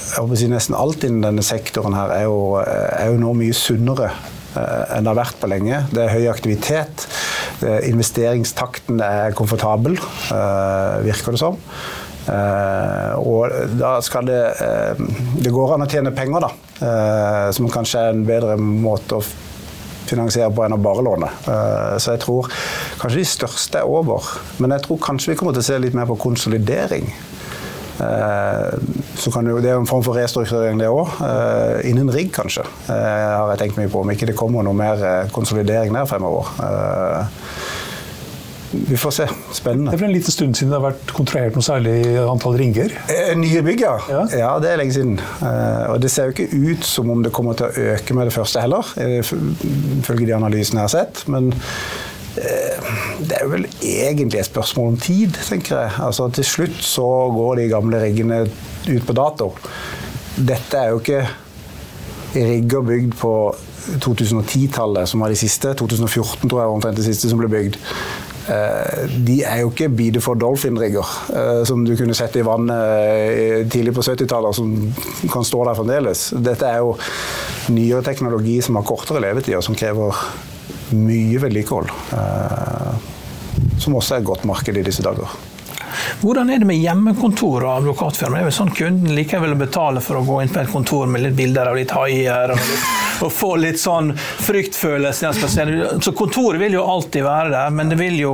jeg 0.10 0.24
håper 0.24 0.34
å 0.34 0.40
si 0.42 0.48
Nesten 0.50 0.78
alt 0.78 1.04
innen 1.06 1.22
denne 1.22 1.44
sektoren 1.46 1.94
her 1.94 2.12
er 2.16 2.24
jo, 2.26 2.58
er 2.58 3.12
jo 3.12 3.20
nå 3.22 3.34
mye 3.38 3.54
sunnere 3.54 4.08
eh, 4.10 4.96
enn 4.96 5.06
det 5.06 5.12
har 5.12 5.20
vært 5.20 5.38
på 5.42 5.50
lenge. 5.52 5.84
Det 5.94 6.02
er 6.02 6.16
høy 6.16 6.30
aktivitet. 6.32 7.06
Det, 7.60 7.74
investeringstakten 7.90 9.02
er 9.04 9.34
komfortabel, 9.36 9.98
eh, 10.32 10.96
virker 11.04 11.36
det 11.36 11.42
som. 11.42 11.58
Eh, 12.30 13.14
og 13.20 13.50
da 13.80 13.96
skal 14.06 14.28
det 14.28 14.40
eh, 14.62 15.00
Det 15.42 15.52
går 15.56 15.74
an 15.76 15.86
å 15.86 15.90
tjene 15.90 16.12
penger, 16.16 16.46
da. 16.46 16.50
eh, 16.86 17.52
som 17.56 17.70
kanskje 17.74 18.04
er 18.04 18.14
en 18.14 18.26
bedre 18.28 18.58
måte 18.60 19.18
å 19.18 19.24
finansiere 20.10 20.50
på 20.54 20.64
enn 20.66 20.74
å 20.74 20.82
bare 20.82 21.04
låne. 21.06 21.30
Eh, 21.48 21.98
Så 22.02 22.14
jeg 22.16 22.24
tror 22.26 22.50
kanskje 23.02 23.22
de 23.22 23.26
største 23.30 23.82
er 23.82 23.90
over. 23.90 24.26
Men 24.60 24.72
jeg 24.78 24.86
tror 24.88 25.02
kanskje 25.10 25.34
vi 25.34 25.40
kommer 25.42 25.54
til 25.58 25.62
å 25.66 25.70
se 25.72 25.80
litt 25.82 25.98
mer 25.98 26.10
på 26.10 26.18
konsolidering. 26.22 27.10
Eh, 28.00 28.78
Så 29.20 29.32
kan 29.32 29.48
jo, 29.48 29.58
det 29.60 29.70
er 29.74 29.78
en 29.80 29.86
form 29.90 30.04
for 30.06 30.16
restrukturering, 30.16 30.80
det 30.80 30.88
òg. 30.88 31.10
Innen 31.90 32.08
rigg, 32.14 32.32
kanskje, 32.32 32.64
eh, 32.88 32.94
har 32.96 33.50
jeg 33.52 33.60
tenkt 33.66 33.78
mye 33.82 33.90
på. 33.92 34.00
Om 34.06 34.12
ikke 34.16 34.30
det 34.32 34.36
kommer 34.40 34.64
noe 34.64 34.74
mer 34.74 35.04
eh, 35.04 35.30
konsolidering 35.36 35.94
der 35.94 36.06
fremover. 36.08 36.48
Eh, 36.64 37.26
Vi 38.72 38.98
får 39.02 39.12
se. 39.12 39.26
Det 39.26 39.56
Spennende. 39.58 39.92
er 39.94 39.98
vel 39.98 40.10
en 40.12 40.14
liten 40.14 40.32
stund 40.32 40.54
siden 40.56 40.70
det 40.70 40.78
har 40.78 40.92
vært 40.92 41.10
kontrahert 41.18 41.56
noe 41.58 41.66
særlig 41.66 42.04
antall 42.22 42.54
ringer. 42.60 42.92
Eh, 43.10 43.32
Nye 43.36 43.64
bygg, 43.66 43.80
ja. 43.82 43.96
Ja. 44.14 44.20
ja. 44.38 44.52
Det 44.62 44.70
er 44.70 44.78
lenge 44.78 44.94
siden. 44.94 45.16
Eh, 45.42 45.90
Og 45.90 46.00
det 46.04 46.12
ser 46.14 46.30
jo 46.30 46.36
ikke 46.36 46.54
ut 46.54 46.86
som 46.86 47.10
om 47.10 47.24
det 47.26 47.32
kommer 47.34 47.58
til 47.58 47.66
å 47.66 47.96
øke 47.96 48.14
med 48.14 48.30
det 48.30 48.36
første 48.38 48.62
heller, 48.62 48.86
eh, 49.02 49.24
ifølge 49.24 50.28
de 50.30 50.36
analysene 50.38 50.84
jeg 50.84 50.86
har 50.86 50.94
sett. 50.94 51.24
Men 51.28 51.50
eh, 51.52 51.58
det 52.40 53.36
er 53.36 53.48
vel 53.52 53.66
egentlig 53.84 54.40
et 54.40 54.48
spørsmål 54.48 54.94
om 54.94 54.98
tid, 55.02 55.36
tenker 55.50 55.76
jeg. 55.76 55.92
Altså 56.06 56.30
Til 56.34 56.48
slutt 56.48 56.82
så 56.86 57.06
går 57.36 57.60
de 57.60 57.70
gamle 57.72 58.02
riggene 58.04 58.44
ut 58.88 59.06
på 59.06 59.16
dato. 59.18 59.52
Dette 60.40 60.78
er 60.80 60.94
jo 60.94 61.02
ikke 61.02 61.24
rigger 62.36 62.82
bygd 62.86 63.16
på 63.20 63.34
2010-tallet, 63.98 65.10
som 65.10 65.24
var 65.24 65.34
de 65.34 65.40
siste. 65.40 65.74
2014 65.74 66.50
tror 66.50 66.62
jeg 66.62 66.68
var 66.70 66.76
omtrent 66.76 67.00
det 67.00 67.08
siste 67.08 67.30
som 67.32 67.42
ble 67.42 67.50
bygd. 67.52 67.80
Eh, 68.50 69.10
De 69.26 69.40
er 69.46 69.62
jo 69.64 69.72
ikke 69.72 69.90
Biedeford 69.94 70.42
Dolphin-rigger 70.42 71.10
eh, 71.36 71.64
som 71.70 71.84
du 71.86 71.96
kunne 71.98 72.18
sett 72.18 72.38
i 72.40 72.46
vannet 72.46 73.02
eh, 73.30 73.66
tidlig 73.70 73.94
på 73.98 74.06
70-tallet, 74.06 74.56
som 74.58 74.74
kan 75.34 75.46
stå 75.46 75.64
der 75.68 75.78
fremdeles. 75.78 76.30
Dette 76.38 76.70
er 76.70 76.84
jo 76.84 76.96
nyere 77.74 78.06
teknologi 78.06 78.60
som 78.66 78.80
har 78.80 78.88
kortere 78.88 79.22
levetid, 79.26 79.58
og 79.60 79.66
som 79.66 79.78
krever 79.78 80.18
mye 80.96 81.40
vedlikehold. 81.44 81.92
eh, 82.14 82.94
Som 83.80 83.96
også 83.96 84.16
er 84.16 84.20
et 84.20 84.28
godt 84.28 84.44
marked 84.48 84.78
i 84.78 84.84
disse 84.84 85.04
dager. 85.04 85.28
Hvordan 86.22 86.50
er 86.52 86.60
det 86.60 86.68
med 86.68 86.80
hjemmekontor 86.80 87.64
og 87.64 87.72
advokatfirma? 87.80 88.40
Er 88.42 88.50
det 88.50 88.56
sånn 88.56 88.72
kunden 88.76 89.16
liker 89.16 89.40
vel 89.44 89.56
å 89.56 89.60
betale 89.60 90.02
for 90.04 90.20
å 90.20 90.26
gå 90.28 90.42
inn 90.44 90.52
på 90.52 90.62
et 90.62 90.72
kontor 90.72 91.08
med 91.12 91.24
litt 91.24 91.36
bilder 91.38 91.70
av 91.72 91.76
litt 91.80 91.92
haier 91.96 92.54
og, 92.54 92.60
litt, 92.60 92.88
og 93.26 93.32
få 93.34 93.54
litt 93.60 93.80
sånn 93.82 94.12
fryktfølelse? 94.18 95.26
jeg 95.28 95.38
skal 95.40 95.52
se? 95.54 95.66
Så 96.06 96.14
kontoret 96.18 96.62
vil 96.62 96.78
jo 96.78 96.84
alltid 96.88 97.24
være 97.26 97.52
der, 97.54 97.74
men 97.76 97.92
det 97.92 97.98
vil 98.00 98.18
jo, 98.20 98.34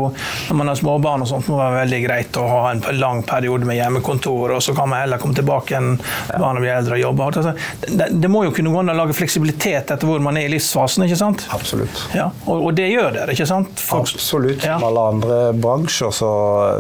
når 0.49 0.59
man 0.59 0.71
har 0.71 0.79
småbarn 0.79 1.25
og 1.25 1.29
sånt, 1.29 1.49
må 1.51 1.59
være 1.59 1.81
veldig 1.83 2.01
greit 2.05 2.39
å 2.41 2.45
ha 2.49 2.61
en 2.73 2.83
lang 2.99 3.23
periode 3.27 3.67
med 3.67 3.79
hjemmekontor, 3.79 4.55
og 4.57 4.63
så 4.63 4.75
kan 4.77 4.89
man 4.91 5.03
heller 5.05 5.21
komme 5.21 5.37
tilbake 5.37 5.77
enn 5.79 5.95
barna 6.35 6.61
blir 6.61 6.75
eldre 6.75 6.97
og 6.99 7.03
jobbe. 7.03 7.29
Altså, 7.31 7.55
det, 7.89 8.09
det 8.21 8.31
må 8.31 8.45
jo 8.47 8.53
kunne 8.55 8.73
gå 8.73 8.83
an 8.83 8.93
å 8.93 8.97
lage 9.01 9.17
fleksibilitet 9.17 9.93
etter 9.95 10.09
hvor 10.09 10.23
man 10.23 10.37
er 10.39 10.49
i 10.49 10.53
livsfasen, 10.55 11.05
ikke 11.07 11.19
sant? 11.19 11.45
Absolutt. 11.55 12.05
Ja, 12.15 12.29
og, 12.45 12.69
og 12.69 12.77
det 12.77 12.89
gjør 12.91 13.11
dere, 13.19 13.35
ikke 13.35 13.49
sant? 13.49 13.73
Folk- 13.81 14.05
Absolutt. 14.15 14.63
Ja. 14.65 14.77
Som 14.79 14.87
alle 14.91 15.07
andre 15.15 15.39
bransjer 15.61 16.13
så, 16.15 16.31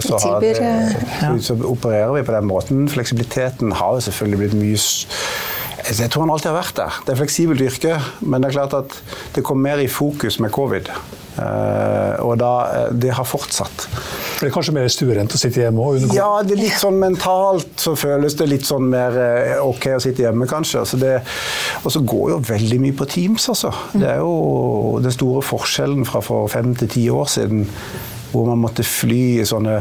så, 0.05 0.19
har 0.23 0.39
det, 0.43 0.55
eh, 0.61 0.95
så, 1.19 1.35
så 1.49 1.57
opererer 1.69 2.13
vi 2.19 2.23
på 2.27 2.35
den 2.35 2.47
måten. 2.49 2.85
Fleksibiliteten 2.91 3.73
har 3.79 3.97
jo 3.97 4.05
selvfølgelig 4.07 4.41
blitt 4.43 4.57
mye 4.59 4.79
Jeg 5.85 6.09
tror 6.09 6.25
han 6.25 6.33
alltid 6.33 6.49
har 6.49 6.57
vært 6.57 6.79
der. 6.79 6.95
Det 7.05 7.13
er 7.13 7.19
fleksibelt 7.19 7.61
yrke, 7.61 7.99
men 8.25 8.41
det 8.41 8.49
er 8.49 8.57
klart 8.57 8.73
at 8.77 8.97
det 9.35 9.43
kom 9.45 9.61
mer 9.61 9.81
i 9.83 9.91
fokus 9.91 10.39
med 10.41 10.53
covid. 10.55 10.89
Eh, 11.35 12.15
og 12.23 12.37
da, 12.39 12.51
eh, 12.71 12.93
det 12.95 13.11
har 13.13 13.27
fortsatt. 13.27 13.87
Det 14.39 14.47
er 14.47 14.53
kanskje 14.55 14.73
mer 14.75 14.87
stuerent 14.91 15.35
å 15.35 15.39
sitte 15.39 15.61
hjemme 15.61 15.83
og 15.83 15.97
undergå? 15.99 16.15
Ja, 16.15 16.29
det 16.47 16.55
er 16.55 16.61
litt 16.63 16.79
sånn 16.79 16.97
mentalt 17.01 17.75
så 17.81 17.95
føles 17.99 18.37
det 18.39 18.47
litt 18.51 18.67
sånn 18.67 18.87
mer 18.91 19.17
eh, 19.19 19.59
ok 19.59 19.89
å 19.97 20.01
sitte 20.03 20.23
hjemme, 20.23 20.47
kanskje. 20.47 20.81
Altså 20.85 20.99
det, 21.01 21.13
og 21.83 21.91
så 21.91 22.01
går 22.07 22.33
jo 22.33 22.41
veldig 22.49 22.79
mye 22.85 22.95
på 22.95 23.09
Teams, 23.11 23.49
altså. 23.51 23.73
Det 23.93 24.07
er 24.15 24.23
jo 24.23 24.99
den 25.03 25.15
store 25.15 25.43
forskjellen 25.45 26.07
fra 26.07 26.23
for 26.23 26.51
fem 26.51 26.73
til 26.79 26.91
ti 26.95 27.07
år 27.11 27.27
siden, 27.35 27.67
hvor 28.35 28.49
man 28.51 28.61
måtte 28.65 28.83
fly 28.85 29.23
i 29.41 29.47
sånne 29.47 29.79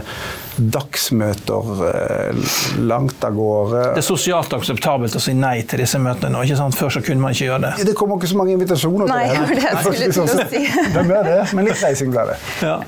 dagsmøter 0.54 1.70
eh, 1.88 2.56
langt 2.86 3.24
av 3.26 3.34
gårde. 3.34 3.80
Det 3.96 4.02
er 4.04 4.06
sosialt 4.06 4.54
akseptabelt 4.54 5.16
å 5.18 5.22
si 5.22 5.34
nei 5.34 5.56
til 5.68 5.82
disse 5.82 5.98
møtene 5.98 6.36
nå. 6.36 6.44
ikke 6.46 6.58
sant? 6.60 6.78
Før 6.78 6.94
så 6.94 7.02
kunne 7.04 7.24
man 7.24 7.34
ikke 7.34 7.48
gjøre 7.48 7.62
det. 7.66 7.88
Det 7.90 7.96
kommer 7.98 8.20
ikke 8.20 8.30
så 8.30 8.38
mange 8.38 8.54
invitasjoner 8.54 9.10
Nei, 9.10 9.24
til 9.30 9.34
det 9.34 9.62
var 9.64 9.74
det 9.74 9.82
skulle 9.84 10.12
til 10.14 10.22
å 10.22 10.50
si. 10.52 10.66
Hvem 10.94 11.14
er 11.18 11.30
det? 11.30 11.40
Men 11.58 11.70
litt 11.70 11.82
reising 11.82 12.14
ble 12.14 12.28
det. 12.30 12.38
Ja. 12.62 12.78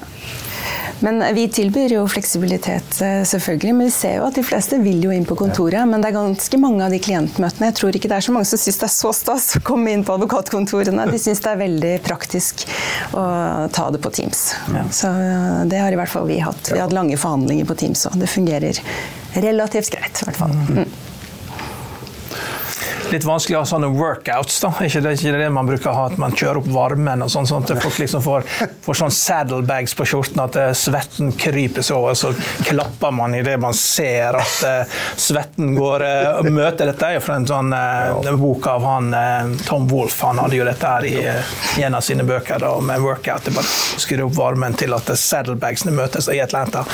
Men 1.05 1.21
vi 1.35 1.45
tilbyr 1.53 1.93
jo 1.93 2.05
fleksibilitet, 2.09 3.01
eh, 3.05 3.23
selvfølgelig. 3.29 3.75
Men 3.75 3.87
vi 3.87 3.95
ser 3.95 4.15
jo 4.19 4.27
at 4.29 4.39
de 4.39 4.45
fleste 4.47 4.79
vil 4.81 5.03
jo 5.05 5.13
inn 5.13 5.27
på 5.29 5.37
kontoret. 5.37 5.85
Men 5.89 6.01
det 6.01 6.11
er 6.11 6.17
ganske 6.17 6.61
mange 6.61 6.85
av 6.85 6.95
de 6.95 7.01
klientmøtene. 7.03 7.71
Jeg 7.71 7.77
tror 7.81 7.99
ikke 7.99 8.11
det 8.13 8.19
er 8.19 8.27
så 8.27 8.35
mange 8.37 8.49
som 8.49 8.61
syns 8.61 8.81
det 8.81 8.89
er 8.89 8.95
så 8.95 9.13
stas 9.17 9.49
å 9.59 9.63
komme 9.67 9.93
inn 9.93 10.05
på 10.07 10.17
advokatkontorene. 10.17 11.09
De 11.13 11.21
syns 11.21 11.43
det 11.45 11.53
er 11.53 11.63
veldig 11.65 11.95
praktisk 12.07 12.67
å 13.13 13.27
ta 13.77 13.91
det 13.93 14.01
på 14.05 14.13
Teams. 14.21 14.47
Så 14.91 15.13
eh, 15.13 15.65
det 15.69 15.83
har 15.83 15.93
i 15.93 16.01
hvert 16.01 16.13
fall 16.13 16.29
vi 16.31 16.41
hatt. 16.41 16.73
Vi 16.73 16.79
har 16.79 16.89
hatt 16.89 16.97
lange 16.97 17.21
forhandlinger 17.21 17.69
på 17.69 17.77
Teams 17.85 18.07
òg. 18.09 18.17
Det 18.21 18.31
fungerer 18.33 18.81
relativt 19.37 19.93
greit, 19.93 20.23
i 20.23 20.31
hvert 20.31 20.41
fall. 20.41 20.57
Mm. 20.71 20.89
Litt 23.13 23.25
vanskelig 23.27 23.59
å 23.59 23.63
ha 23.63 23.69
sånne 23.69 23.91
workouts. 23.95 24.59
da. 24.63 24.73
Ikke 24.87 25.03
det, 25.05 25.17
ikke 25.19 25.35
det 25.39 25.51
man 25.55 25.69
bruker 25.69 25.91
å 25.93 25.97
ha, 25.97 26.07
at 26.11 26.19
man 26.21 26.35
kjører 26.35 26.61
opp 26.63 26.71
varmen 26.75 27.23
og 27.25 27.31
sånn, 27.33 27.47
sånn 27.49 27.67
at 27.67 27.83
folk 27.83 28.01
liksom 28.03 28.25
får, 28.25 28.47
får 28.85 29.01
sånn 29.03 29.15
saddlebags 29.15 29.95
på 29.97 30.07
skjorten, 30.09 30.43
at 30.43 30.59
eh, 30.61 30.73
svetten 30.77 31.33
kryper 31.39 31.87
så 31.87 32.01
over, 32.01 32.17
så 32.19 32.33
klapper 32.67 33.15
man 33.15 33.35
idet 33.39 33.57
man 33.63 33.75
ser 33.77 34.37
at 34.41 34.57
uh, 34.67 34.99
svetten 35.17 35.75
går 35.77 36.05
uh, 36.05 36.41
og 36.41 36.51
møter 36.53 36.89
Dette 36.91 37.09
er 37.09 37.17
jo 37.17 37.23
fra 37.25 37.39
en 37.39 37.49
sånn 37.49 37.73
uh, 37.73 38.33
bok 38.37 38.67
av 38.71 38.85
han 38.87 39.13
uh, 39.15 39.57
Tom 39.67 39.89
Wolff. 39.89 40.21
Han 40.27 40.39
hadde 40.39 40.59
jo 40.59 40.67
dette 40.67 40.87
her 40.87 41.07
i 41.09 41.17
eh, 41.27 41.57
en 41.87 41.95
av 41.95 42.05
sine 42.05 42.27
bøker 42.27 42.59
da, 42.63 42.75
med 42.81 43.01
workout. 43.01 43.45
Det 43.45 43.55
bare 43.55 44.01
skru 44.03 44.27
opp 44.27 44.37
varmen 44.39 44.77
til 44.79 44.95
at 44.97 45.11
saddlebagsene 45.19 45.95
møtes 45.97 46.31
i 46.33 46.41
Atlanta. 46.43 46.85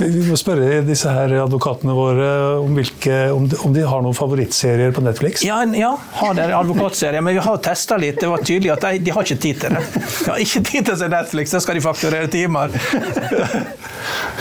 Vi 0.00 0.22
må 0.30 0.36
spørre 0.40 0.80
disse 0.86 1.10
her 1.12 1.32
advokatene 1.44 1.92
våre 1.96 2.28
om, 2.62 2.72
hvilke, 2.78 3.18
om, 3.34 3.44
de, 3.50 3.58
om 3.66 3.74
de 3.74 3.84
har 3.84 4.02
noen 4.04 4.16
favorittserier 4.16 4.94
på 4.96 5.04
Netflix. 5.04 5.44
Ja, 5.46 5.60
ja 5.76 5.92
har 6.20 6.36
dere 6.38 6.56
advokatserier? 6.60 7.20
men 7.20 7.36
vi 7.36 7.42
har 7.44 7.60
testa 7.64 7.98
litt. 8.00 8.20
Det 8.22 8.30
var 8.30 8.40
tydelig 8.46 8.72
at 8.76 8.86
de, 8.86 9.02
de 9.04 9.14
har 9.14 9.26
ikke 9.26 9.40
tid 9.44 9.60
til 9.64 9.76
det. 9.76 9.82
De 9.92 10.30
har 10.30 10.40
ikke 10.44 10.62
tid 10.70 10.86
til 10.88 10.94
å 10.94 11.00
se 11.02 11.10
Netflix, 11.12 11.52
da 11.56 11.60
skal 11.64 11.76
de 11.80 11.84
fakturere 11.84 12.30
timer. 12.32 12.72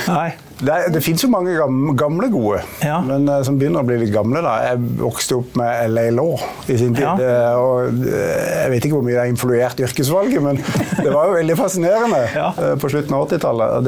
Nei. 0.10 0.30
Det, 0.60 0.76
det 0.92 1.00
finnes 1.06 1.22
jo 1.24 1.30
mange 1.32 1.54
gamle, 1.56 1.94
gamle 1.96 2.28
gode, 2.34 2.58
Ja. 2.84 2.98
men 3.06 3.24
eh, 3.32 3.38
som 3.48 3.56
begynner 3.60 3.80
å 3.80 3.88
bli 3.88 3.96
litt 4.02 4.12
gamle. 4.12 4.42
da. 4.44 4.58
Jeg 4.68 4.82
vokste 5.00 5.38
opp 5.40 5.54
med 5.60 5.94
LA 5.94 6.10
Law 6.18 6.34
i 6.68 6.76
sin 6.82 6.92
tid. 6.98 7.06
Ja. 7.06 7.14
eh, 7.16 7.60
og 7.60 8.02
eh, 8.04 8.66
Jeg 8.66 8.74
vet 8.74 8.88
ikke 8.90 8.98
hvor 8.98 9.06
mye 9.08 9.16
det 9.16 9.22
har 9.24 9.32
influert 9.32 9.80
yrkesvalget, 9.88 10.42
men 10.44 10.60
det 11.00 11.14
var 11.14 11.30
jo 11.32 11.38
veldig 11.38 11.56
fascinerende 11.60 12.26
Ja. 12.36 12.50
på 12.82 12.92
slutten 12.92 13.16
av 13.16 13.30
80-tallet. 13.30 13.88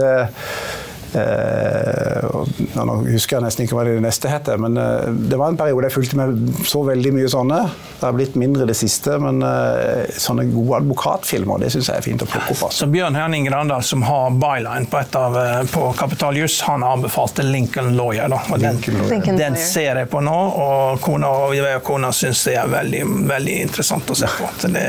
Og 1.16 2.42
Eh, 2.72 2.86
nå 2.86 2.96
husker 3.12 3.38
jeg 3.38 3.46
nesten 3.46 3.66
ikke 3.66 3.78
hva 3.78 3.86
det 3.88 3.98
neste 4.04 4.32
heter, 4.32 4.60
men 4.62 4.78
eh, 4.80 5.10
det 5.32 5.40
var 5.40 5.52
en 5.52 5.60
periode 5.60 5.90
jeg 5.90 5.96
fulgte 5.98 6.20
med 6.20 6.68
så 6.68 6.84
veldig 6.88 7.14
mye 7.18 7.32
sånne. 7.32 7.60
Det 8.00 8.06
har 8.08 8.16
blitt 8.16 8.38
mindre 8.40 8.66
det 8.70 8.76
siste, 8.80 9.18
men 9.22 9.42
eh, 9.46 10.12
sånne 10.22 10.48
gode 10.52 10.80
advokatfilmer 10.82 11.62
det 11.62 11.72
syns 11.74 11.92
jeg 11.92 12.02
er 12.02 12.06
fint 12.06 12.24
å 12.24 12.30
plukke 12.30 12.56
opp. 12.56 12.64
Altså. 12.70 12.86
Så 12.86 12.90
Bjørn 12.92 13.18
Henning 13.20 13.48
Grandal, 13.50 13.84
som 13.86 14.06
har 14.08 14.32
byline 14.42 14.88
på, 14.92 15.02
et 15.02 15.18
av, 15.20 15.38
på 15.72 15.92
Kapital 16.00 16.40
Juss, 16.40 16.62
han 16.68 16.86
anbefalte 16.88 17.46
Lincoln 17.46 17.94
Lawyer. 17.98 18.32
Da. 18.32 18.42
Og 18.50 18.64
den, 18.64 18.80
Lincoln 19.12 19.40
den 19.40 19.60
ser 19.60 20.02
jeg 20.02 20.12
på 20.12 20.24
nå, 20.24 20.38
og 20.66 21.04
kona, 21.04 21.34
og 21.48 21.56
jeg 21.58 21.82
og 21.82 21.86
kona 21.88 22.14
syns 22.16 22.46
det 22.48 22.56
er 22.62 22.72
veldig, 22.72 23.04
veldig 23.30 23.58
interessant 23.68 24.12
å 24.12 24.18
se 24.18 24.32
på. 24.38 24.50
Så 24.62 24.72
det, 24.72 24.86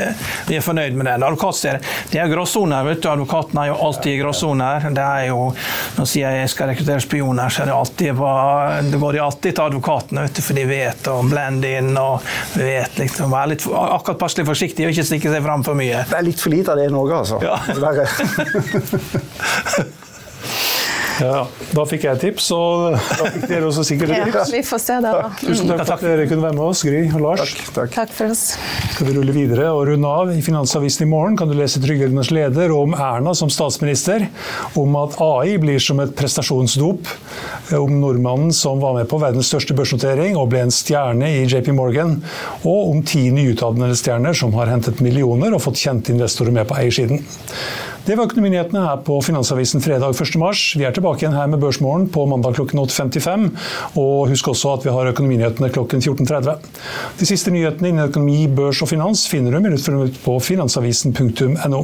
vi 0.47 0.57
er 0.59 0.65
fornøyd 0.65 0.97
med 0.97 1.11
den. 1.11 1.27
Advokatserie. 1.27 1.83
Det 2.11 2.21
er 2.21 2.31
gråsoner. 2.31 2.87
vet 2.87 3.03
du, 3.03 3.09
Advokaten 3.11 3.59
er 3.61 3.71
jo 3.73 3.77
alltid 3.89 4.15
i 4.15 4.19
gråsoner. 4.21 4.89
Det 4.93 5.03
er 5.03 5.29
jo, 5.29 5.51
Jeg 6.21 6.49
skal 6.51 6.67
rekruttere 6.71 7.01
spioner, 7.03 7.49
så 7.49 7.65
det 7.65 7.73
alltid 7.73 8.13
hva- 8.19 8.81
det 8.91 8.99
går 9.01 9.11
de 9.17 9.19
alltid 9.25 9.55
til 9.57 9.63
advokatene, 9.65 10.21
vet 10.27 10.35
du, 10.37 10.41
for 10.45 10.53
de 10.59 10.65
vet 10.69 11.09
å 11.11 11.17
blende 11.29 11.71
inn 11.79 11.91
og 11.97 12.21
vet 12.59 12.99
liksom, 13.01 13.31
være 13.33 13.53
litt 13.55 13.65
akkurat 13.67 14.19
passelig 14.21 14.45
forsiktig 14.51 14.85
og 14.87 14.91
ikke 14.93 15.07
stikke 15.09 15.33
seg 15.33 15.43
fram 15.45 15.63
for 15.65 15.73
mye. 15.79 16.03
Det 16.09 16.17
er 16.19 16.27
litt 16.29 16.39
for 16.43 16.49
lite 16.53 16.71
av 16.75 16.77
det 16.81 16.85
i 16.89 16.93
Norge, 16.93 17.13
altså. 17.23 17.41
Ja. 17.43 17.57
Ja, 21.21 21.43
da 21.75 21.83
fikk 21.85 22.05
jeg 22.07 22.17
et 22.17 22.23
tips, 22.23 22.47
og 22.55 22.95
da 22.95 23.29
fikk 23.35 23.45
dere 23.51 23.67
også 23.67 23.83
sikkert 23.85 24.13
et 24.15 24.33
Ja, 24.33 24.43
vi 24.49 24.61
får 24.65 24.81
se 24.81 24.97
da. 25.03 25.11
Tusen 25.39 25.69
takk 25.69 25.83
for 25.85 25.95
at 25.95 26.05
dere 26.05 26.25
kunne 26.29 26.45
være 26.45 26.57
med 26.57 26.63
oss, 26.65 26.81
Gry 26.87 27.03
og 27.11 27.21
Lars. 27.21 27.43
Takk. 27.43 27.73
takk. 27.75 27.93
Takk 27.97 28.15
for 28.15 28.33
oss. 28.33 28.43
Skal 28.95 29.09
vi 29.09 29.15
rulle 29.17 29.35
videre 29.35 29.69
og 29.75 29.85
runde 29.91 30.09
av? 30.09 30.33
I 30.33 30.41
Finansavisen 30.45 31.05
i 31.05 31.09
morgen 31.11 31.37
kan 31.39 31.51
du 31.51 31.55
lese 31.57 31.81
Trygdeordens 31.83 32.31
leder 32.33 32.73
om 32.75 32.95
Erna 32.97 33.35
som 33.37 33.51
statsminister, 33.53 34.27
om 34.79 34.97
at 35.03 35.19
AI 35.21 35.57
blir 35.61 35.81
som 35.83 36.01
et 36.03 36.15
prestasjonsdop, 36.17 37.13
om 37.77 37.95
nordmannen 38.01 38.53
som 38.55 38.81
var 38.81 38.97
med 38.97 39.09
på 39.11 39.21
verdens 39.21 39.51
største 39.53 39.77
børsnotering 39.77 40.37
og 40.39 40.49
ble 40.53 40.65
en 40.65 40.73
stjerne 40.73 41.29
i 41.29 41.45
JP 41.45 41.73
Morgan, 41.77 42.17
og 42.63 42.91
om 42.91 43.01
ti 43.05 43.27
nyutdannede 43.33 43.97
stjerner 43.99 44.37
som 44.37 44.53
har 44.57 44.71
hentet 44.73 45.01
millioner 45.05 45.53
og 45.53 45.63
fått 45.67 45.81
kjente 45.85 46.13
investorer 46.15 46.55
med 46.55 46.69
på 46.69 46.77
eiersiden. 46.81 47.23
Det 48.03 48.17
var 48.19 48.27
økonominyhetene 48.27 48.81
her 48.83 48.97
på 49.07 49.15
Finansavisen 49.23 49.79
fredag 49.79 50.11
1.3. 50.11 50.49
Vi 50.75 50.83
er 50.83 50.91
tilbake 50.91 51.23
igjen 51.23 51.37
her 51.37 51.47
med 51.47 51.61
Børsmorgen 51.63 52.09
på 52.11 52.25
mandag 52.27 52.57
klokken 52.57 52.81
8.55. 52.81 53.45
Og 53.95 54.27
husk 54.27 54.49
også 54.51 54.73
at 54.73 54.83
vi 54.83 54.91
har 54.91 55.07
økonominyhetene 55.13 55.69
klokken 55.71 56.03
14.30. 56.03 56.67
De 57.21 57.29
siste 57.29 57.55
nyhetene 57.55 57.93
innen 57.93 58.09
økonomi, 58.09 58.41
børs 58.51 58.83
og 58.83 58.91
finans 58.91 59.23
finner 59.31 59.55
du 59.55 59.63
minutt 59.63 59.87
for 59.87 59.95
minutt 59.95 60.19
på 60.25 60.35
finansavisen.no. 60.49 61.83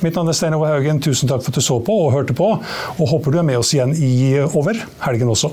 Mitt 0.00 0.16
navn 0.16 0.32
er 0.32 0.40
Stein 0.40 0.56
Ove 0.56 0.72
Haugen. 0.72 1.04
Tusen 1.04 1.28
takk 1.28 1.44
for 1.44 1.52
at 1.52 1.60
du 1.60 1.68
så 1.68 1.82
på 1.84 2.00
og 2.06 2.14
hørte 2.16 2.38
på, 2.38 2.54
og 2.96 3.12
håper 3.12 3.36
du 3.36 3.42
er 3.42 3.50
med 3.52 3.60
oss 3.60 3.76
igjen 3.76 3.92
i 3.92 4.38
over 4.48 4.86
helgen 5.04 5.36
også. 5.36 5.52